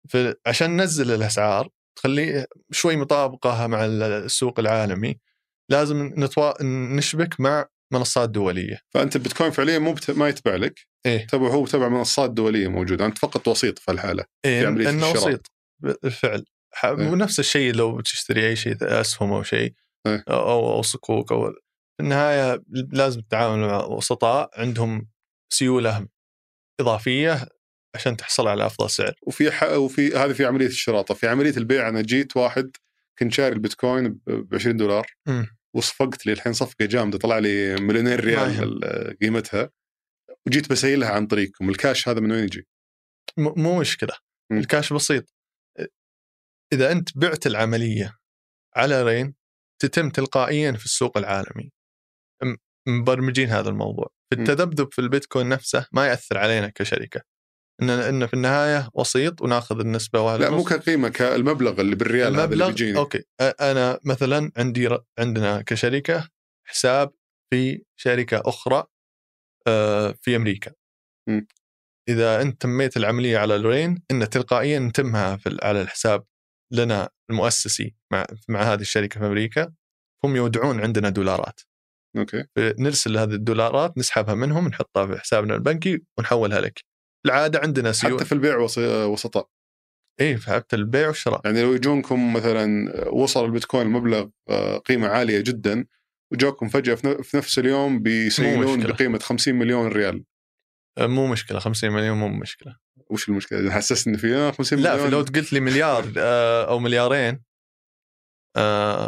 [0.10, 5.20] فعشان ننزل الأسعار تخليه شوي مطابقة مع السوق العالمي.
[5.70, 6.64] لازم نتوا...
[6.64, 8.80] نشبك مع منصات دولية.
[8.94, 10.12] فأنت البيتكوين فعليا مو بت...
[10.12, 11.28] ما يتبع لك إيه.
[11.28, 13.06] تبع هو تبع منصات دولية موجودة.
[13.06, 14.26] أنت فقط وسيط في الحالة.
[14.46, 15.28] إيه في انه الشراء.
[15.28, 15.52] وسيط.
[15.80, 16.46] بالفعل.
[16.74, 17.10] ح- إيه.
[17.10, 19.74] ونفس الشيء لو بتشتري أي شيء أسهم أو شيء.
[20.08, 20.24] إيه.
[20.30, 21.52] أو أو صكوك أو
[21.98, 25.08] في النهاية لازم تتعامل مع وسطاء عندهم
[25.54, 26.08] سيولة
[26.80, 27.48] إضافية
[27.96, 29.14] عشان تحصل على أفضل سعر.
[29.22, 29.64] وفي ح...
[29.64, 32.72] وفي هذه في عملية الشراء طب في عملية البيع أنا جيت واحد
[33.20, 35.48] كنت شاري البيتكوين ب 20 دولار مم.
[35.76, 39.70] وصفقت لي الحين صفقة جامدة طلع لي مليونين ما ريال قيمتها.
[40.48, 41.70] وجيت بسيلها عن طريقكم.
[41.70, 42.68] الكاش هذا من وين يجي؟
[43.38, 44.14] م- مو مشكلة.
[44.52, 44.58] مم.
[44.58, 45.34] الكاش بسيط.
[46.74, 48.18] إذا أنت بعت العملية
[48.76, 49.36] على رين
[49.82, 51.72] تتم تلقائيا في السوق العالمي.
[52.44, 52.56] م-
[52.88, 54.10] مبرمجين هذا الموضوع.
[54.34, 57.22] التذبذب في البيتكوين نفسه ما يأثر علينا كشركة.
[57.82, 60.64] إن ان في النهاية وسيط وناخذ النسبة واحد لا مو.
[60.64, 62.98] كقيمة كالمبلغ اللي بالريال هذا اللي المبلغ بيجيني.
[62.98, 63.24] أوكي.
[63.42, 66.28] أنا مثلا عندي ر- عندنا كشركة
[66.68, 67.14] حساب
[67.54, 68.84] في شركة أخرى
[69.68, 70.72] آه، في أمريكا.
[71.30, 71.42] م.
[72.10, 76.26] إذا أنت تميت العملية على الرين إن تلقائيا نتمها في على الحساب
[76.74, 79.74] لنا المؤسسي مع مع هذه الشركة في أمريكا.
[80.24, 81.62] هم يودعون عندنا دولارات.
[82.18, 82.44] أوكي.
[82.58, 86.91] نرسل هذه الدولارات نسحبها منهم نحطها في حسابنا البنكي ونحولها لك.
[87.26, 89.50] العادة عندنا سيولة حتى في البيع وس- وسطاء
[90.20, 95.40] إيه في حتى البيع والشراء يعني لو يجونكم مثلا وصل البيتكوين مبلغ آه، قيمة عالية
[95.42, 95.86] جدا
[96.32, 98.88] وجوكم فجأة في نفس اليوم بيسيلون.
[98.88, 100.24] بقيمة 50 مليون ريال
[100.98, 102.78] آه، مو مشكلة 50 مليون مو مشكلة
[103.10, 106.66] وش المشكلة؟ حسست ان في آه، 50 لا مليون في لو قلت لي مليار آه،
[106.70, 107.44] أو مليارين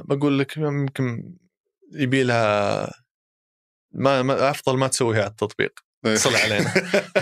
[0.05, 1.35] بقول لك يمكن
[1.91, 2.91] يبي لها
[3.91, 5.79] ما, ما أفضل ما تسويها على التطبيق.
[6.05, 6.73] اتصل علينا.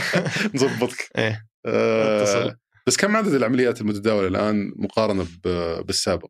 [0.56, 1.48] نظبطك إيه.
[1.66, 2.56] آه، اتصل.
[2.88, 5.28] بس كم عدد العمليات المتداولة الآن مقارنة
[5.84, 6.30] بالسابق؟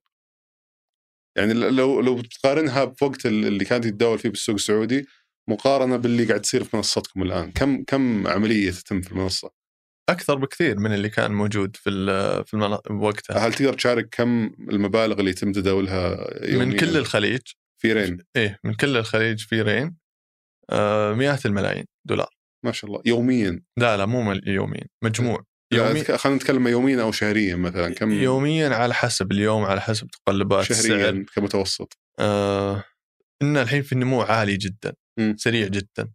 [1.38, 5.08] يعني لو لو بتقارنها بوقت اللي كانت يتداول فيه بالسوق السعودي
[5.49, 9.52] مقارنة باللي قاعد تصير في منصتكم الآن، كم كم عملية تتم في المنصة؟
[10.10, 11.89] أكثر بكثير من اللي كان موجود في
[12.45, 12.58] في.
[12.91, 17.41] وقتها هل تقدر تشارك كم المبالغ اللي يتم تداولها يوميا؟ من كل الخليج.
[17.82, 18.18] في رين.
[18.36, 19.95] إيه من كل الخليج في رين
[20.70, 22.41] آه مئات الملايين دولار.
[22.66, 23.64] ما شاء الله يوميا.
[23.78, 25.45] لا لا مو يوميا مجموع.
[25.74, 30.72] يومي خلينا نتكلم يوميا أو شهريا مثلا كم؟ يوميا على حسب اليوم على حسب تقلبات
[30.72, 30.99] السعر.
[30.99, 31.97] شهريا كمتوسط.
[32.20, 32.84] آه
[33.41, 35.36] إن الحين في النمو عالي جدا مم.
[35.38, 36.12] سريع جدا.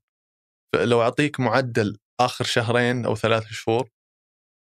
[0.75, 3.89] فلو أعطيك معدل آخر شهرين أو ثلاث شهور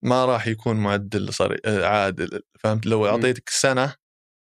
[0.05, 3.95] ما راح يكون معدل صار آه، عادل فهمت؟ لو أعطيتك سنة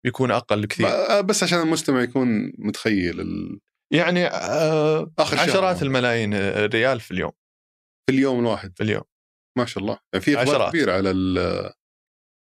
[0.05, 3.61] بيكون أقل كثير ما- بس عشان المستمع يكون متخيل ال...
[3.93, 7.33] يعني آه آخر شهر عشرات الملايين آه، ريال في اليوم.
[8.11, 8.77] في اليوم الواحد.
[8.77, 9.03] في اليوم.
[9.59, 9.99] ما شاء الله.
[10.13, 10.71] يعني في إقبال.
[10.71, 11.09] كبير على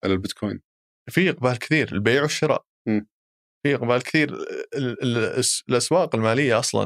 [0.05, 0.62] على البيتكوين.
[1.11, 2.64] في إقبال كثير البيع والشراء.
[3.66, 4.36] في إقبال كثير
[5.68, 6.84] الأسواق المالية أصلا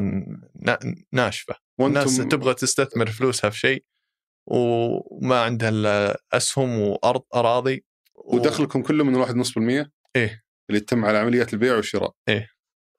[0.55, 0.79] نا-
[1.13, 1.55] ناشفة.
[1.81, 3.85] الناس تبغى تستثمر فلوسها في شيء
[4.49, 7.85] وما عندها إلا أسهم وأرض أراضي
[8.15, 10.43] و- ودخلكم كله من الواحد نص بالمية؟ إيه.
[10.71, 12.15] اللي تتم على عمليات البيع والشراء.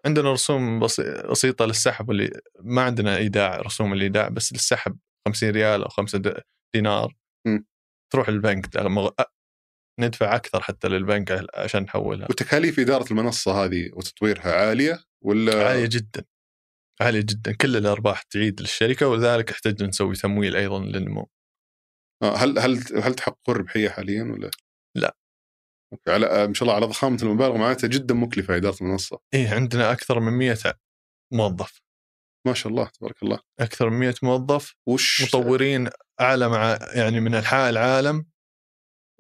[0.06, 4.98] عندنا رسوم بسي- بسيطة للسحب اللي ما عندنا ايداع رسوم الايداع بس للسحب
[5.28, 6.42] 50 ريال أو 5 د-
[6.76, 7.16] دينار
[7.48, 7.66] مم.
[8.14, 8.68] تروح البنك
[10.00, 16.24] ندفع أكثر حتى للبنك عشان نحولها وتكاليف إدارة المنصة هذه وتطويرها عالية ولا عالية جدا
[17.02, 21.30] عالية جدا كل الأرباح تعيد للشركة ولذلك احتجنا نسوي تمويل أيضا للنمو
[22.24, 24.52] آه، هل هل هل تحققون ربحية حاليا ولا؟
[24.98, 25.16] لا.
[26.08, 29.20] على آه، ما شاء الله على ضخامة المبالغ معناتها جدا مكلفة إدارة المنصة.
[29.34, 30.58] إيه عندنا أكثر من 100
[31.34, 31.82] موظف.
[32.48, 33.40] ما شاء الله تبارك الله.
[33.60, 35.90] أكثر من 100 موظف وش؟ مطورين
[36.22, 38.26] أعلى مع يعني من أنحاء العالم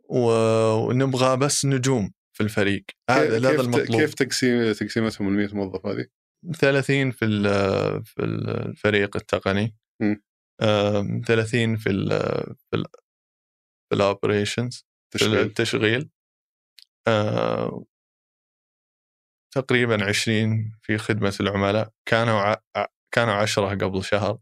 [0.09, 2.83] و- ونبغى بس نجوم في الفريق.
[3.09, 4.01] هذا هذا المطلوب.
[4.01, 6.05] كيف تقسيم تقسيمتهم ال 100 موظف هذه؟
[6.59, 7.25] 30 في
[8.05, 9.75] في الفريق التقني.
[10.01, 10.23] مم.
[10.61, 12.09] آم، 30 في ال
[12.55, 12.85] في ال
[13.89, 15.39] في الاوبريشنز في تشغيل.
[15.39, 16.09] التشغيل.
[17.07, 17.85] آه،
[19.51, 22.55] تقريبا 20 في خدمة العملاء كانوا ع...
[23.11, 24.37] كانوا عشرة قبل شهر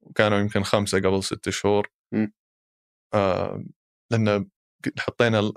[0.00, 1.90] وكانوا يمكن خمسة قبل ست شهور.
[3.14, 3.64] آه
[4.10, 4.48] لأن
[4.98, 5.52] حطينا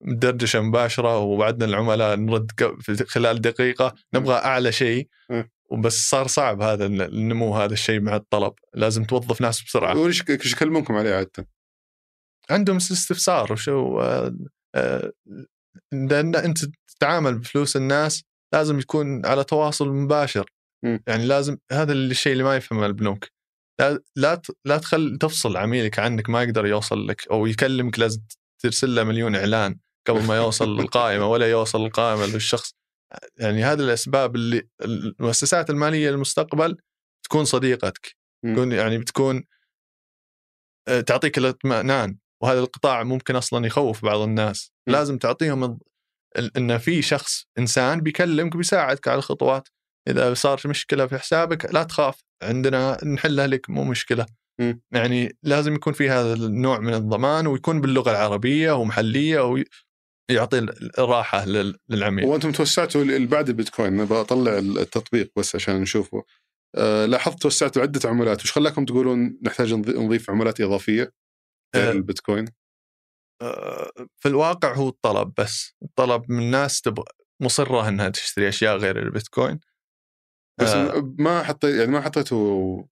[0.00, 2.50] دردشة مباشرة ووعدنا العملاء نرد
[3.08, 5.08] خلال دقيقة نبغى أعلى شيء.
[5.70, 10.94] وبس صار صعب هذا النمو هذا الشيء مع الطلب لازم توظف ناس بسرعة وش يكلمونكم
[10.94, 11.48] عليه عادة؟
[12.50, 14.36] عندهم استفسار وشو آه،
[15.92, 16.58] لأن أنت
[16.96, 18.22] تتعامل بفلوس الناس
[18.54, 20.50] لازم يكون على تواصل مباشر.
[20.84, 21.02] مم.
[21.06, 23.28] يعني لازم هذا الشيء اللي ما يفهمه البنوك.
[23.80, 28.20] لا لا لا تخل تفصل عميلك عنك ما يقدر يوصل لك أو يكلمك لازم
[28.62, 32.74] ترسل له مليون إعلان قبل ما يوصل للقائمة ولا يوصل القائمه للشخص.
[33.36, 36.76] يعني هذه الأسباب اللي المؤسسات المالية للمستقبل
[37.24, 38.16] تكون صديقتك.
[38.44, 39.44] تكون يعني بتكون
[40.88, 42.18] آه، تعطيك الاطمئنان.
[42.42, 44.72] وهذا القطاع ممكن أصلا يخوف بعض الناس.
[44.88, 44.94] مم.
[44.94, 45.78] لازم تعطيهم
[46.56, 49.68] إن في شخص إنسان بيكلمك بيساعدك على الخطوات.
[50.08, 52.22] إذا صار مشكلة في حسابك لا تخاف.
[52.42, 54.26] عندنا نحلها لك مو مشكلة.
[54.60, 54.82] مم.
[54.92, 59.40] يعني لازم يكون في هذا النوع من الضمان ويكون باللغة العربية ومحلية
[60.30, 60.58] ويعطي
[60.98, 62.24] الراحة لل- للعميل.
[62.24, 64.04] وأنتم توسعتوا بعد البيتكوين.
[64.04, 66.24] بطلع التطبيق بس عشان نشوفه.
[66.76, 71.12] أه لاحظت توسعتوا عدة عملات وش خلاكم تقولون نحتاج نض- نضيف عملات إضافية؟
[71.76, 72.44] غير أه، البيتكوين؟
[73.42, 73.90] آه،
[74.22, 75.74] في الواقع هو الطلب بس.
[75.82, 77.04] الطلب من الناس تبغى
[77.42, 79.60] مصرة إنها تشتري أشياء غير البيتكوين.
[80.60, 81.14] بس آه.
[81.18, 82.82] ما حطيت يعني ما حطيتوا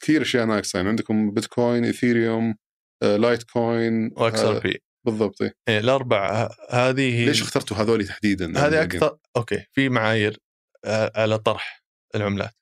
[0.00, 0.76] كثير أشياء ناقصة.
[0.76, 2.54] يعني عندكم بيتكوين إيثيريوم
[3.02, 4.82] آه، لايت كوين و XRP.
[5.06, 5.54] بالضبط إيه.
[5.68, 10.38] إيه الأربع هذه ليش اخترتوا هذول تحديدا؟ هذه أكثر أوكي في معايير
[10.84, 11.84] آه، على طرح
[12.14, 12.54] العملات.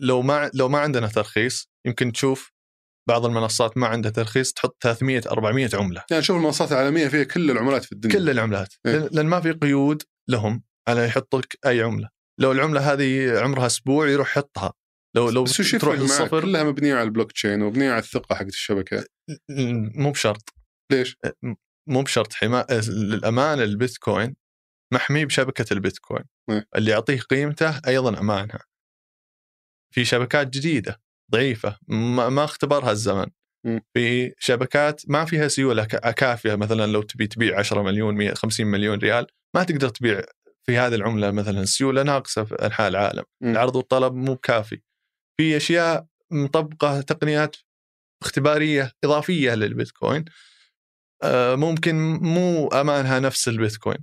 [0.00, 2.52] لو ما لو ما عندنا ترخيص يمكن تشوف
[3.08, 6.04] بعض المنصات ما عندها ترخيص تحط 300 400 عملة.
[6.10, 8.14] يعني شوف المنصات العالمية فيها كل العملات في الدنيا.
[8.14, 8.74] كل العملات.
[8.86, 9.08] إيه.
[9.12, 12.08] لأن ما في قيود لهم على يحطك أي عملة.
[12.40, 14.72] لو العملة هذه عمرها أسبوع يروح يحطها.
[15.16, 16.40] لو لو بس تروح للصفر.
[16.40, 19.04] كلها مبنية على البلوك تشين ومبنية على الثقة حقت الشبكة.
[19.94, 20.54] مو بشرط.
[20.92, 21.16] ليش؟
[21.88, 24.36] مو بشرط حماية للأمانة البيتكوين
[24.94, 26.24] محمي بشبكة البيتكوين.
[26.50, 26.66] إيه.
[26.76, 28.60] اللي يعطيه قيمته أيضا أمانها
[29.94, 31.00] في شبكات جديدة.
[31.32, 33.26] ضعيفة ما, ما اختبرها الزمن.
[33.94, 38.66] في شبكات ما فيها سيولة كا- كافية مثلا لو تبي تبيع 10 مليون 100 50
[38.66, 39.26] مليون ريال
[39.56, 40.22] ما تقدر تبيع
[40.66, 43.24] في هذه العملة مثلا السيولة ناقصة في أنحاء العالم.
[43.42, 44.80] العرض والطلب مو كافي
[45.40, 47.56] في أشياء مطبقة تقنيات
[48.22, 50.24] اختبارية إضافية للبيتكوين
[51.22, 53.98] آه، ممكن مو أمانها نفس البيتكوين.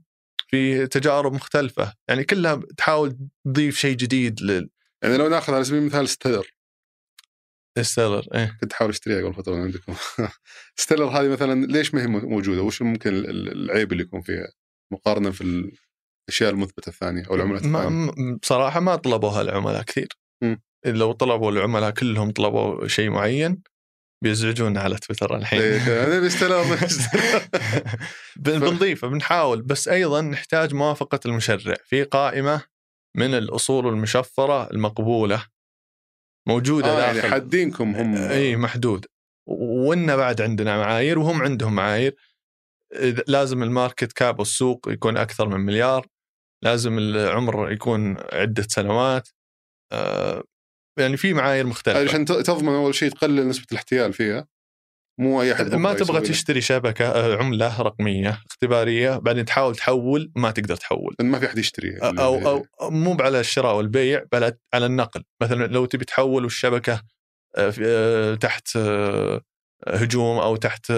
[0.47, 4.69] في تجارب مختلفة يعني كلها تحاول تضيف شيء جديد لل...
[5.03, 6.54] يعني لو ناخذ على سبيل المثال ستير.
[7.83, 8.57] ستيلر إيه.
[8.61, 9.93] كنت أحاول أشتريها قبل فترة من عندكم.
[10.75, 14.47] ستيلر هذه مثلا ليش ما هي موجودة؟ وش ممكن ال- ال- العيب اللي يكون فيها؟
[14.93, 15.41] مقارنة في
[16.29, 20.07] الأشياء المثبتة الثانية أو العملات ما الثانية؟ م- بصراحة ما طلبوها العملاء كثير.
[20.43, 20.61] مم.
[20.85, 23.61] لو طلبوا العملاء كلهم طلبوا شيء معين
[24.23, 25.59] بيزعجونا على تويتر الحين.
[28.35, 29.61] بنضيفه بنحاول.
[29.61, 31.75] بس أيضا نحتاج موافقة المشرع.
[31.85, 32.61] في قائمة
[33.17, 35.45] من الأصول المشفرة المقبولة.
[36.47, 37.17] موجودة آه داخل.
[37.17, 38.15] يعني حادينكم هم.
[38.15, 39.05] اي محدود.
[39.49, 42.15] وإن بعد عندنا معايير وهم عندهم معايير
[43.27, 46.07] لازم ال market cap والسوق يكون أكثر من مليار
[46.63, 49.29] لازم العمر يكون عدة سنوات
[49.91, 50.43] آه،
[50.99, 52.03] يعني في معايير مختلفة.
[52.03, 54.47] عشان تضمن أول شيء تقلل نسبة الاحتيال فيها.
[55.19, 56.21] مو أي أحد ما تبغى.
[56.21, 61.15] تشتري شبكة آه، عملة رقمية اختبارية بعدين تحاول تحول ما تقدر تحول.
[61.21, 65.23] ما في أحد يشتري أو أو أو مو على الشراء والبيع بل على النقل.
[65.41, 67.01] مثلا لو تبي تحول والشبكه
[67.57, 68.77] آه، آه، تحت
[69.87, 70.91] هجوم أو تحت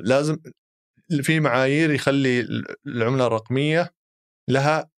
[0.00, 0.38] لازم
[1.22, 2.46] في معايير يخلي
[2.86, 3.90] العملة الرقمية
[4.50, 4.90] لها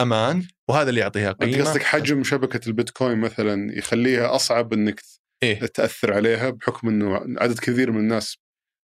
[0.00, 1.64] أمان وهذا اللي يعطيها أنت قيمة.
[1.64, 5.00] قصدك حجم شبكة البيتكوين مثلا يخليها أصعب إنك
[5.42, 8.36] إيه؟ تأثر عليها بحكم إنه عدد كثير من الناس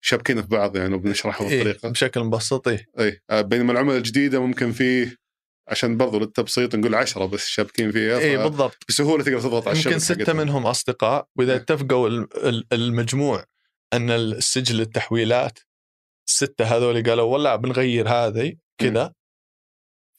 [0.01, 4.39] شابكين في بعض يعني وبنشرحها إيه؟ بالطريقة بشكل مبسط إيه؟ اي آه، بينما العمله الجديدة
[4.41, 5.15] ممكن فيه
[5.67, 9.77] عشان برضو للتبسيط نقول عشرة بس شابكين فيها إيه ف- بالضبط بسهولة تقدر تضغط على
[9.77, 10.37] يمكن الشبكه حقتهم.
[10.37, 11.59] منهم أصدقاء وإذا إيه.
[11.59, 13.45] اتفقوا ال- ال- المجموع
[13.93, 15.59] أن السجل التحويلات
[16.27, 19.13] الستة هذول قالوا والله بنغير هذه كذا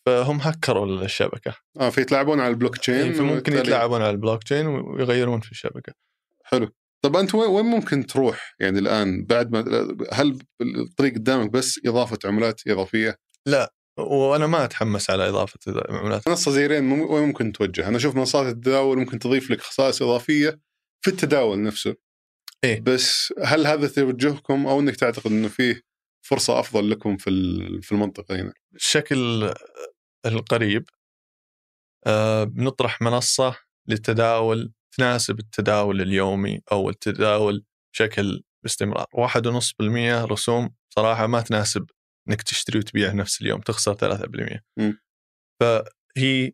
[0.07, 4.67] فهم هكروا الشبكة آه فيتلاعبون على البلوك تشين إيه، فممكن وبالتالي- يتلاعبون على البلوك تشين
[4.67, 5.93] ويغيرون في الشبكة
[6.49, 6.69] حلو
[7.05, 9.65] طب أنت وين ممكن تروح يعني الآن بعد ما
[10.13, 13.19] هل الطريق قدامك بس إضافة عملات إضافية؟
[13.99, 18.47] وأنا ما أتحمس على إضافة عملات منصه زي رين وين ممكن توجه؟ أنا أشوف منصات
[18.47, 20.61] التداول ممكن تضيف لك خصائص إضافية
[21.05, 21.95] في التداول نفسه.
[22.65, 22.81] إيه.
[22.81, 25.83] بس هل هذا توجهكم أو إنك تعتقد إنه فيه
[26.27, 27.31] فرصة أفضل لكم في
[27.83, 29.51] في المنطقة هنا؟ الشكل
[30.27, 30.85] القريب
[32.07, 33.57] آه، بنطرح منصة
[33.89, 39.07] للتداول تناسب التداول اليومي أو التداول بشكل باستمرار.
[39.15, 41.87] واحد ونص بالمية رسوم صراحة ما تناسب
[42.29, 45.01] إنك تشتري وتبيع نفس اليوم تخسر 3% مم.
[45.61, 46.53] فهي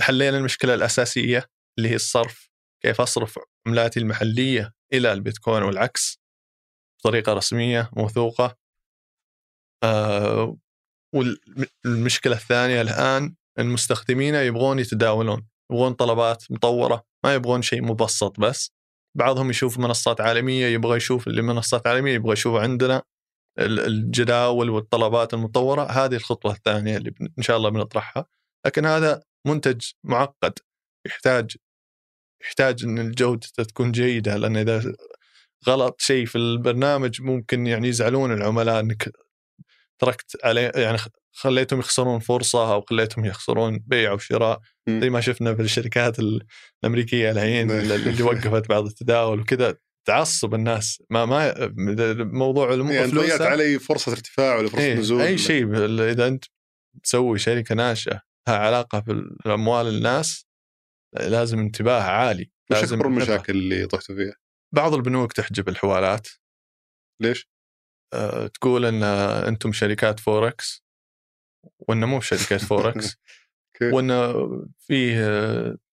[0.00, 1.46] حلينا المشكلة الأساسية
[1.78, 2.50] اللي هي الصرف.
[2.82, 6.20] كيف أصرف عملاتي المحلية إلى البيتكوين والعكس
[7.00, 8.56] بطريقة رسمية موثوقة.
[9.82, 10.56] آه
[11.14, 17.04] والمشكلة الثانية الآن المستخدمين يبغون يتداولون يبغون طلبات مطورة.
[17.24, 18.72] ما يبغون شيء مبسط بس.
[19.16, 23.02] بعضهم يشوف منصات عالمية يبغى يشوف اللي منصات عالمية يبغى يشوف عندنا
[23.58, 25.82] ال- الجداول والطلبات المطورة.
[25.82, 28.26] هذه الخطوة الثانية اللي إن شاء الله بنطرحها.
[28.66, 30.52] لكن هذا منتج معقد.
[31.06, 31.56] يحتاج
[32.44, 34.94] يحتاج إن الجودة تكون جيدة لأن إذا
[35.68, 39.10] غلط شيء في البرنامج ممكن يعني يزعلون العملاء إنك
[39.98, 40.98] تركت عليه يعني
[41.38, 44.60] خليتهم يخسرون فرصة أو خليتهم يخسرون بيع وشراء.
[44.88, 46.46] زي ما شفنا في الشركات ال-
[46.84, 47.76] الأمريكية الحين نعم.
[47.78, 49.76] اللي وقفت بعض التداول وكذا
[50.06, 51.54] تعصب الناس ما ما
[52.24, 55.74] موضوع يعني ضيعت علي فرصة ارتفاع ولا فرصة إيه نزول أي شيء
[56.10, 56.44] إذا أنت
[57.04, 60.46] تسوي شركة ناشئة لها علاقة بالأموال الناس
[61.16, 64.34] لازم انتباه عالي لازم اكبر المشاكل اللي طحتوا فيها؟
[64.74, 66.28] بعض البنوك تحجب الحوالات
[67.22, 67.48] ليش؟
[68.14, 70.84] آه، تقول إن أنتم شركات فوركس
[71.78, 73.16] وإنه مو شركات فوركس.
[73.82, 74.48] وإنه
[74.78, 75.26] فيه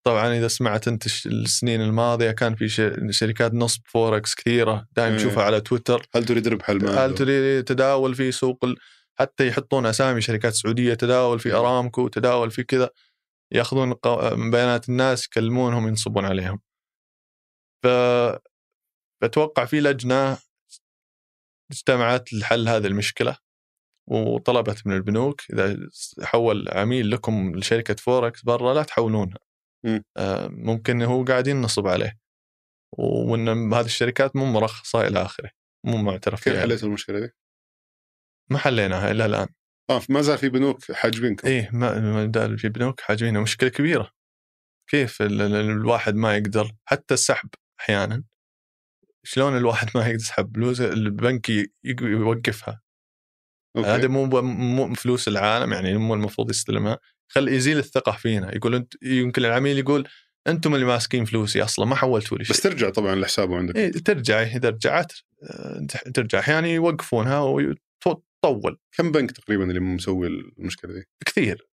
[0.02, 2.68] طبعا إذا سمعت أنت السنين الماضية كان في
[3.10, 5.16] شركات نصب فوركس كثيرة دائما.
[5.16, 8.76] تشوفها على تويتر هل تريد ربح المال؟ هل تريد تداول في سوق ال...
[9.18, 12.90] حتى يحطون أسامي شركات سعودية تداول في أرامكو تداول في كذا
[13.52, 13.94] يأخذون
[14.50, 16.60] بيانات الناس يكلمونهم ينصبون عليهم
[17.82, 17.86] ف
[19.22, 20.38] بتوقع في لجنة
[21.70, 23.36] اجتمعت لحل هذه المشكلة
[24.06, 25.76] وطلبت من البنوك إذا
[26.22, 29.38] حول عميل لكم لشركة فوركس برا لا تحولونها.
[30.16, 32.18] آه، ممكن هو قاعدين نصب عليه.
[32.98, 35.50] وإن هذه الشركات مو مرخصة إلى آخره
[35.84, 36.62] مو معترف كيف فيها.
[36.62, 37.30] حليتوا المشكلة دي؟
[38.50, 39.48] ما حليناها إلى الآن.
[39.90, 41.48] آه ما زال في بنوك حاجبينكم.
[41.48, 43.40] إيه ما دال في بنوك حاجبينها.
[43.40, 44.10] مشكلة كبيرة.
[44.90, 47.48] كيف ال- ال- الواحد ما يقدر؟ حتى السحب
[47.80, 48.24] أحيانا.
[49.24, 51.50] شلون الواحد ما يقدر يسحب؟ فلوس البنك
[52.00, 52.82] يوقفها.
[53.76, 53.88] okay.
[53.88, 56.98] هذا مو مو فلوس العالم يعني مو المفروض يستلمها.
[57.28, 58.54] خل يزيل الثقة فينا.
[58.56, 60.08] يقول أنت يمكن العميل يقول
[60.46, 62.56] أنتم اللي ماسكين فلوسي أصلا ما حولتوا لي شيء.
[62.56, 63.76] بس ترجع طبعا لحسابه عندك.
[63.76, 65.12] إيه ترجع إذا رجعت
[65.42, 66.38] آه، ترجع.
[66.38, 71.68] أحيانا يوقفونها وتطول كم بنك تقريبا اللي مسوي المشكلة دي؟ كثير.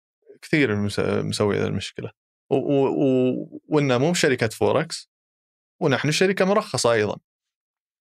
[0.43, 2.11] كثير مس- مسوي هذه المشكلة.
[2.51, 5.11] و- و- و- وإنها مو شركه فوركس
[5.81, 7.17] ونحن شركة مرخصة أيضا.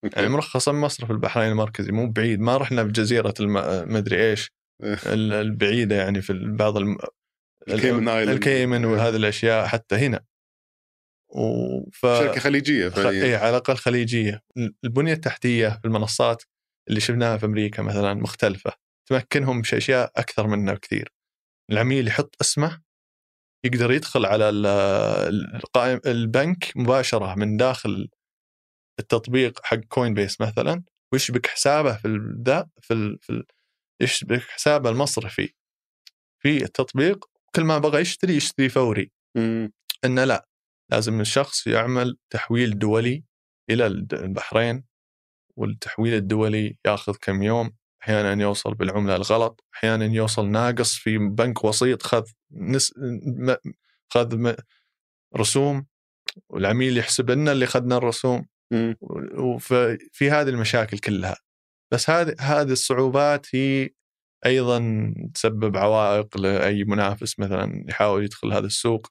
[0.03, 4.51] يعني مرخصه من مصرف البحرين المركزي مو بعيد ما رحنا بجزيرة الم- مدري إيش
[4.83, 4.97] إيه.
[5.05, 6.97] ال- البعيدة يعني في بعض الم...
[7.67, 8.09] الكيمن.
[8.09, 10.25] الكيمن وهذه الأشياء حتى هنا.
[11.29, 11.99] وف...
[12.01, 12.95] شركة خليجية خ...
[12.95, 13.23] فعليا.
[13.23, 14.43] إيه على الأقل خليجية.
[14.83, 16.43] البنية التحتية في المنصات
[16.89, 18.71] اللي شفناها في أمريكا مثلا مختلفة
[19.09, 21.13] تمكنهم في أشياء أكثر منا بكثير.
[21.71, 22.81] العميل يحط اسمه
[23.65, 24.65] يقدر يدخل على ال-
[25.55, 28.09] القائم البنك مباشرة من داخل
[28.99, 30.83] التطبيق حق Coinbase مثلا
[31.13, 33.19] ويشبك حسابه في ذا في, ال...
[33.21, 33.45] في ال...
[34.01, 35.53] يشبك حسابه المصرفي
[36.39, 37.25] في التطبيق
[37.55, 39.71] كل ما بغى يشتري يشتري فوري مم.
[40.05, 40.47] إنه لا
[40.91, 43.23] لازم الشخص يعمل تحويل دولي
[43.69, 44.83] إلى البحرين
[45.55, 47.71] والتحويل الدولي ياخذ كم يوم
[48.03, 52.93] أحيانا يوصل بالعملة الغلط أحيانا يوصل ناقص في بنك وسيط خذ نس...
[52.97, 53.55] م...
[54.09, 54.55] خذ م...
[55.35, 55.85] رسوم
[56.49, 58.45] والعميل يحسب لنا اللي اخذنا الرسوم.
[59.37, 61.37] وفي هذه المشاكل كلها.
[61.93, 63.89] بس هذه هذه الصعوبات هي
[64.45, 69.07] أيضا تسبب عوائق لأي منافس مثلا يحاول يدخل هذا السوق.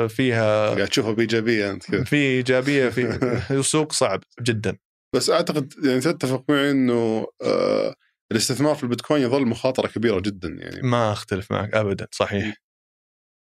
[0.00, 2.04] ففيها قاعد تشوفها بإيجابية أنت كذا.
[2.04, 4.78] في إيجابية في سوق صعب جدا.
[5.14, 7.94] بس أعتقد يعني تتفق معي إنه آه
[8.32, 10.82] الاستثمار في البيتكوين يظل مخاطرة كبيرة جدا يعني.
[10.88, 12.56] ما أختلف معك ابدا صحيح.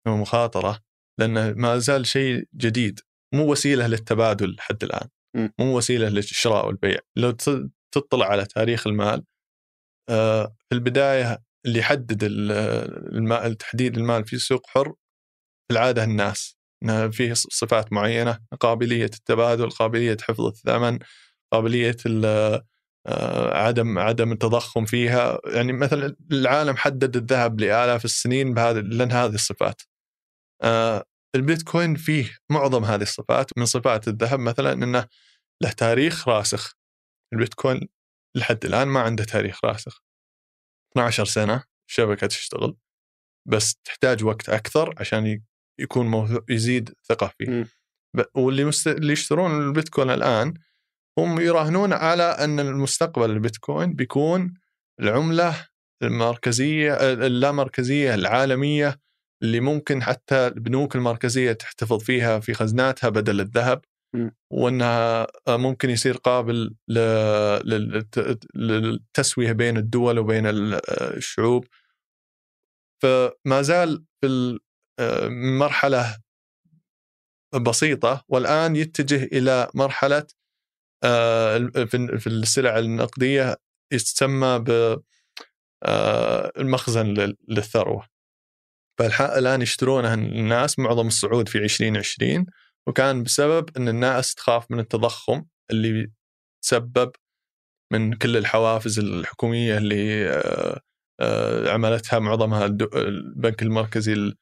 [0.08, 0.80] هو مخاطرة
[1.20, 3.00] لأنه ما زال شيء جديد
[3.34, 5.08] مو وسيلة للتبادل لحد الآن.
[5.36, 7.00] مو وسيلة للشراء والبيع.
[7.16, 7.32] لو
[7.92, 9.24] تطلع على تاريخ المال
[10.10, 12.52] آه، في البداية اللي يحدد ال-
[13.18, 14.90] المال تحديد المال في سوق حر
[15.68, 16.58] في العادة الناس.
[17.12, 21.00] فيه صفات معينة قابلية التبادل قابلية حفظ الثمن
[21.54, 21.98] قابلية
[23.08, 25.40] آه، عدم عدم التضخم فيها.
[25.46, 29.82] يعني مثلا العالم حدد الذهب لآلاف السنين بهذه لأن هذه الصفات.
[30.64, 31.06] آه،
[31.36, 35.08] البيتكوين فيه معظم هذه الصفات من صفات الذهب مثلا إنه
[35.64, 36.74] له تاريخ راسخ.
[37.34, 37.90] البيتكوين
[38.38, 40.02] لحد الآن ما عنده تاريخ راسخ.
[40.92, 42.78] 12 سنة الشبكة تشتغل
[43.48, 45.42] بس تحتاج وقت أكثر عشان
[45.80, 47.46] يكون موثوق يزيد ثقة فيه.
[48.18, 48.88] ب- واللي مست...
[48.88, 50.54] اللي يشترون البيتكوين الآن
[51.20, 54.54] هم يراهنون على أن المستقبل البيتكوين بيكون
[55.00, 55.68] العملة
[56.04, 59.00] المركزية اللامركزية العالمية
[59.44, 63.82] اللي ممكن حتى البنوك المركزية تحتفظ فيها في خزناتها بدل الذهب
[64.16, 64.30] م.
[64.52, 66.76] وأنها ممكن يصير قابل
[68.56, 71.66] للتسوية بين الدول وبين ال- الشعوب
[73.02, 74.60] فما زال في
[75.00, 76.18] المرحله
[77.62, 80.28] بسيطة والآن يتجه إلى مرحلة
[81.04, 81.58] آه،
[82.18, 83.58] في السلع النقدية
[83.94, 85.00] يسمى ب
[85.84, 86.52] آه،
[89.00, 92.46] للثروه فالان يشترونها الناس معظم الصعود في 2020
[92.88, 96.12] وكان بسبب إن الناس تخاف من التضخم اللي
[96.64, 97.12] تسبب
[97.94, 100.80] من كل الحوافز الحكومية اللي آه،
[101.20, 102.66] آه، عملتها معظمها
[102.96, 104.36] البنك المركزي ال-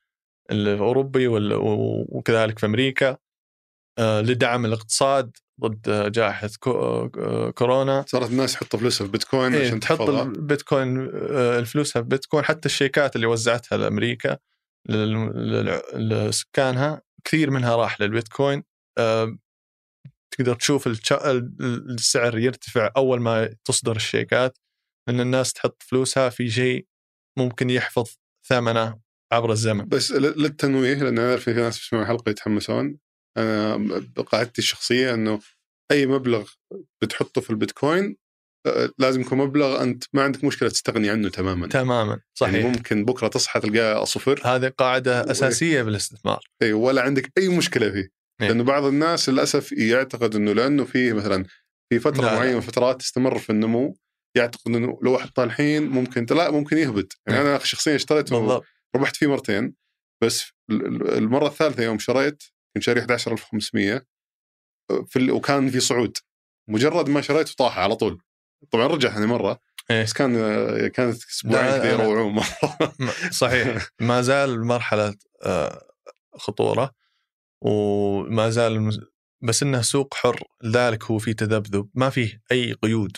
[0.52, 1.28] الأوروبي
[2.10, 3.18] وكذلك في أمريكا
[4.00, 8.06] آه، لدعم الاقتصاد ضد جائحة آه، كورونا.
[8.08, 12.44] صارت الناس يحطوا فلوسها في بيتكوين إيه عشان تحط البيتكوين آه، الفلوس في بيتكوين.
[12.44, 14.38] حتى الشيكات اللي وزعتها لأمريكا
[15.94, 18.64] لسكانها كثير منها راح للبيتكوين.
[18.98, 19.38] آه،
[20.32, 24.58] تقدر تشوف السعر يرتفع أول ما تصدر الشيكات
[25.10, 26.86] إن الناس تحط فلوسها في شيء
[27.38, 28.10] ممكن يحفظ
[28.48, 29.00] ثمنه
[29.32, 29.88] عبر الزمن.
[29.88, 32.98] بس للتنويه لأن أعرف في ناس بيسمعوا الحلقة يتحمسون.
[33.38, 35.40] أنا قاعدتي الشخصية إنه
[35.92, 36.50] أي مبلغ
[37.02, 38.18] بتحطه في البيتكوين
[38.68, 41.68] آه، لازم يكون مبلغ أنت ما عندك مشكلة تستغني عنه تماما.
[41.68, 42.54] تماما صحيح.
[42.56, 44.42] يعني ممكن بكرة تصحى تلقاه صفر.
[44.46, 46.40] هذه قاعدة أساسية بالاستثمار.
[46.62, 48.12] إي ولا عندك أي مشكلة فيه.
[48.42, 48.48] إيه.
[48.48, 51.46] لأنه بعض الناس للأسف يعتقد إنه لأنه فيه مثلا
[51.90, 52.36] في فترة لا،.
[52.36, 53.96] معينة فترات تستمر في النمو
[54.38, 57.20] يعتقد إنه لو حطها الحين ممكن لا ممكن يهبط.
[57.28, 57.48] يعني إيه.
[57.48, 58.62] أنا شخصيا اشتريته
[58.96, 59.76] ربحت فيه مرتين
[60.24, 62.44] بس ال- ال- المرة الثالثة يوم شريت
[62.74, 64.06] كنت شاري 11500
[65.08, 65.32] في ال...
[65.32, 66.18] وكان في صعود.
[66.70, 68.22] مجرد ما شريته طاح على طول.
[68.72, 69.60] طبعا رجع ثاني مرة
[69.92, 70.04] إيه.
[70.04, 70.34] بس كان
[70.88, 72.94] كانت أسبوعين كذا يروعون مرة.
[73.32, 73.88] صحيح.
[74.02, 75.82] ما زال مرحله آه،
[76.34, 76.92] خطورة
[77.62, 79.08] وما زال
[79.44, 80.44] بس إنه سوق حر.
[80.64, 81.90] لذلك هو في تذبذب.
[81.94, 83.18] ما فيه أي قيود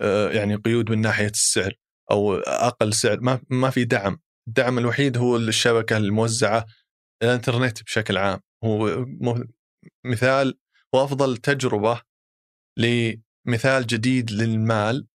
[0.00, 1.72] آه، يعني قيود من ناحية السعر
[2.10, 3.20] أو أقل سعر.
[3.20, 4.20] ما ما في دعم.
[4.48, 6.66] الدعم الوحيد هو الشبكة الموزعة
[7.22, 8.40] الإنترنت بشكل عام.
[8.64, 9.06] هو
[10.06, 10.58] مثال
[10.94, 12.02] وأفضل تجربة
[12.78, 15.06] لمثال جديد للمال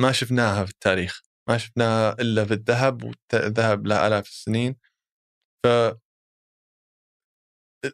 [0.00, 4.76] ما شفناها في التاريخ ما شفناها إلا في الذهب والذهب له الاف السنين.
[5.64, 5.68] ف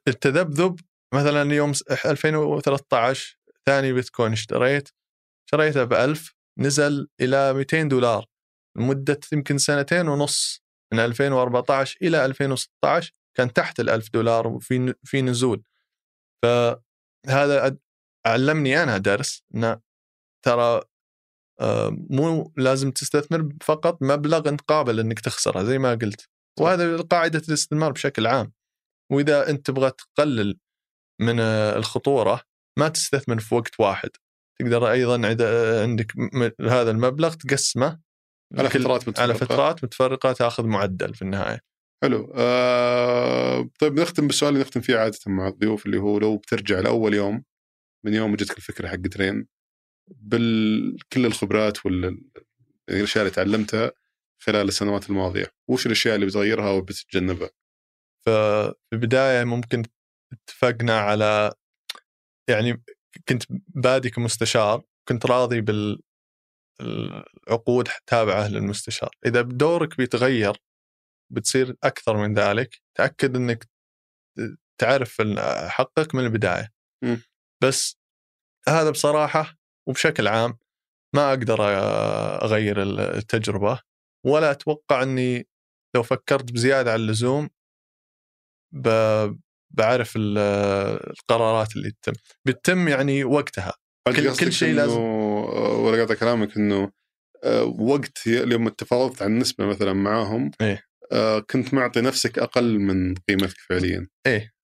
[0.08, 0.80] التذبذب
[1.14, 1.72] مثلا يوم
[2.06, 4.88] 2013 ثاني بيتكوين اشتريت
[5.50, 8.26] شريته ب 1000 نزل إلى 200 دولار
[8.78, 15.22] لمدة يمكن سنتين ونص من 2014 إلى 2016 كان تحت ال 1000 دولار وفي في
[15.22, 15.62] نزول.
[16.42, 17.76] فهذا
[18.26, 19.80] علمني أنا درس انه
[20.44, 20.80] ترى
[21.60, 26.28] آه، مو لازم تستثمر فقط مبلغ أنت قابل إنك تخسره زي ما قلت.
[26.60, 28.52] وهذا قاعدة الاستثمار بشكل عام.
[29.12, 30.58] وإذا أنت تبغى تقلل
[31.20, 32.40] من آه، الخطورة
[32.78, 34.10] ما تستثمر في وقت واحد.
[34.60, 36.12] تقدر أيضا إذا عندك
[36.60, 38.00] هذا المبلغ تقسمه
[38.58, 39.22] على فترات متفرقة.
[39.22, 41.60] على فترات متفرقة تأخذ معدل في النهاية.
[42.02, 42.32] حلو.
[42.36, 47.14] آه طيب نختم بالسؤال اللي نختم فيه عادة مع الضيوف اللي هو لو بترجع لأول
[47.14, 47.44] يوم
[48.04, 49.46] من يوم جتك الفكرة حق ترين
[50.08, 52.24] بكل الخبرات وال
[52.88, 53.92] الأشياء اللي تعلمتها
[54.42, 57.50] خلال السنوات الماضية وش الأشياء اللي بتغيرها وبتتجنبها؟
[58.26, 59.82] ففي البداية ممكن
[60.32, 61.52] اتفقنا على
[62.50, 62.82] يعني
[63.28, 65.60] كنت بادي كمستشار كنت راضي
[66.80, 69.10] بالعقود تابعة للمستشار.
[69.26, 70.56] إذا دورك بيتغير
[71.34, 73.68] بتصير أكثر من ذلك تأكد إنك
[74.80, 75.22] تعرف
[75.68, 76.72] حقك من البداية
[77.04, 77.16] م.
[77.62, 77.98] بس
[78.68, 79.54] هذا بصراحة
[79.88, 80.58] وبشكل عام
[81.14, 81.58] ما أقدر
[82.44, 82.82] أغير
[83.16, 83.80] التجربة
[84.26, 85.48] ولا أتوقع إني
[85.96, 87.50] لو فكرت بزيادة عن اللزوم
[89.70, 92.12] بعرف القرارات اللي تتم
[92.46, 93.72] بتتم يعني وقتها
[94.16, 96.90] كل, كل شيء لازم ولا قاطع كلامك إنه
[97.78, 103.56] وقت يوم تفاوضت عن نسبه مثلا معاهم إيه؟ آه، كنت معطي نفسك أقل من قيمتك
[103.68, 104.08] فعليا.
[104.26, 104.54] إيه.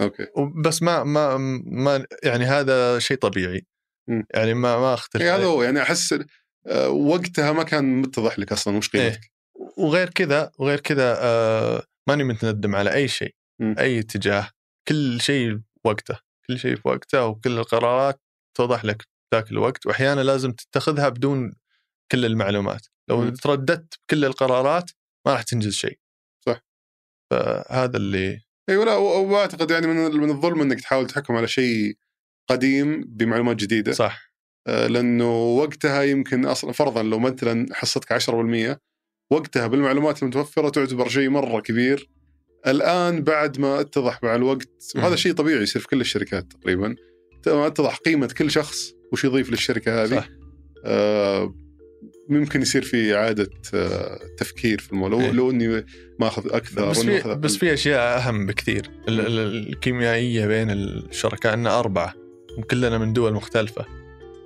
[0.00, 0.26] أوكي.
[0.64, 1.36] بس ما ما
[1.66, 3.66] ما يعني هذا شيء طبيعي.
[4.08, 4.22] م.
[4.34, 6.14] يعني ما ما أختلف يعني هذا هو يعني أحس
[6.66, 9.20] آه، وقتها ما كان متضح لك أصلا وش قيمتك.
[9.20, 9.38] إيه؟
[9.84, 13.74] وغير كذا وغير كذا آه ماني متندم على أي شيء م.
[13.78, 14.50] أي اتجاه.
[14.88, 18.20] كل شيء وقته كل شيء في وقته وكل القرارات
[18.56, 19.86] توضح لك ذاك الوقت.
[19.86, 21.52] واحيانا لازم تتخذها بدون
[22.12, 22.86] كل المعلومات.
[23.08, 23.30] لو م.
[23.30, 24.90] ترددت بكل القرارات
[25.28, 25.98] ما راح تنجز شيء.
[26.46, 26.64] صح.
[27.30, 31.96] فهذا اللي اي ولا وأعتقد يعني من من الظلم إنك تحاول تحكم على شيء
[32.50, 33.92] قديم بمعلومات جديدة.
[33.92, 34.32] صح.
[34.66, 38.80] آه لأنه وقتها يمكن أصلا فرضا لو مثلا حصتك 10%
[39.30, 42.10] وقتها بالمعلومات المتوفرة تعتبر شيء مرة كبير.
[42.66, 46.96] الآن بعد ما اتضح مع الوقت وهذا شيء طبيعي يصير في كل الشركات تقريبا
[47.46, 50.16] اتضح قيمة كل شخص وش يضيف للشركة هذه.
[50.16, 50.28] صح.
[50.84, 51.67] آه
[52.28, 55.30] ممكن يصير في إعادة آه تفكير في الموضوع إيه.
[55.30, 55.84] لو إني
[56.18, 62.14] ماخذ أكثر بس في بس في أشياء أهم بكثير الكيميائية بين الشركاء ان أربعة
[62.58, 63.84] وكلنا من دول مختلفة.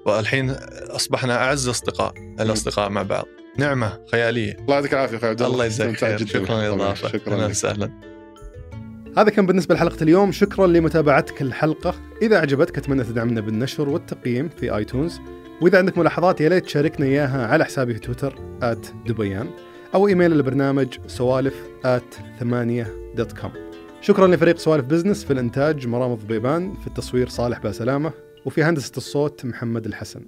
[0.07, 0.51] والحين
[0.91, 3.26] أصبحنا أعز أصدقاء الأصدقاء مع بعض.
[3.59, 4.53] نعمة خيالية.
[4.53, 6.26] الله يعطيك العافية أخوي عبد الله الله يجزاك خير.
[6.26, 7.91] شكرا للاضافه شكرا أهلا وسهلا.
[9.16, 10.33] هذا كان بالنسبة لحلقة اليوم.
[10.33, 11.95] شكرا لمتابعتك الحلقة.
[12.22, 15.20] إذا عجبتك أتمنى تدعمنا بالنشر والتقييم في iTunes.
[15.61, 18.35] وإذا عندك ملاحظات يا ليت تشاركنا إياها على حسابي في تويتر
[19.07, 19.51] دبيان
[19.95, 21.55] أو إيميل البرنامج سوالف
[23.16, 23.53] dot com.
[24.01, 28.13] شكرا لفريق سوالف business في الإنتاج مرام الضبيبان في التصوير صالح باسلامة
[28.45, 30.21] وفي هندسة الصوت محمد الحسن.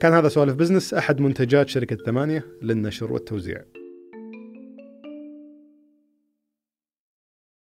[0.00, 3.62] كان هذا سوالف business أحد منتجات شركة ثمانية للنشر والتوزيع.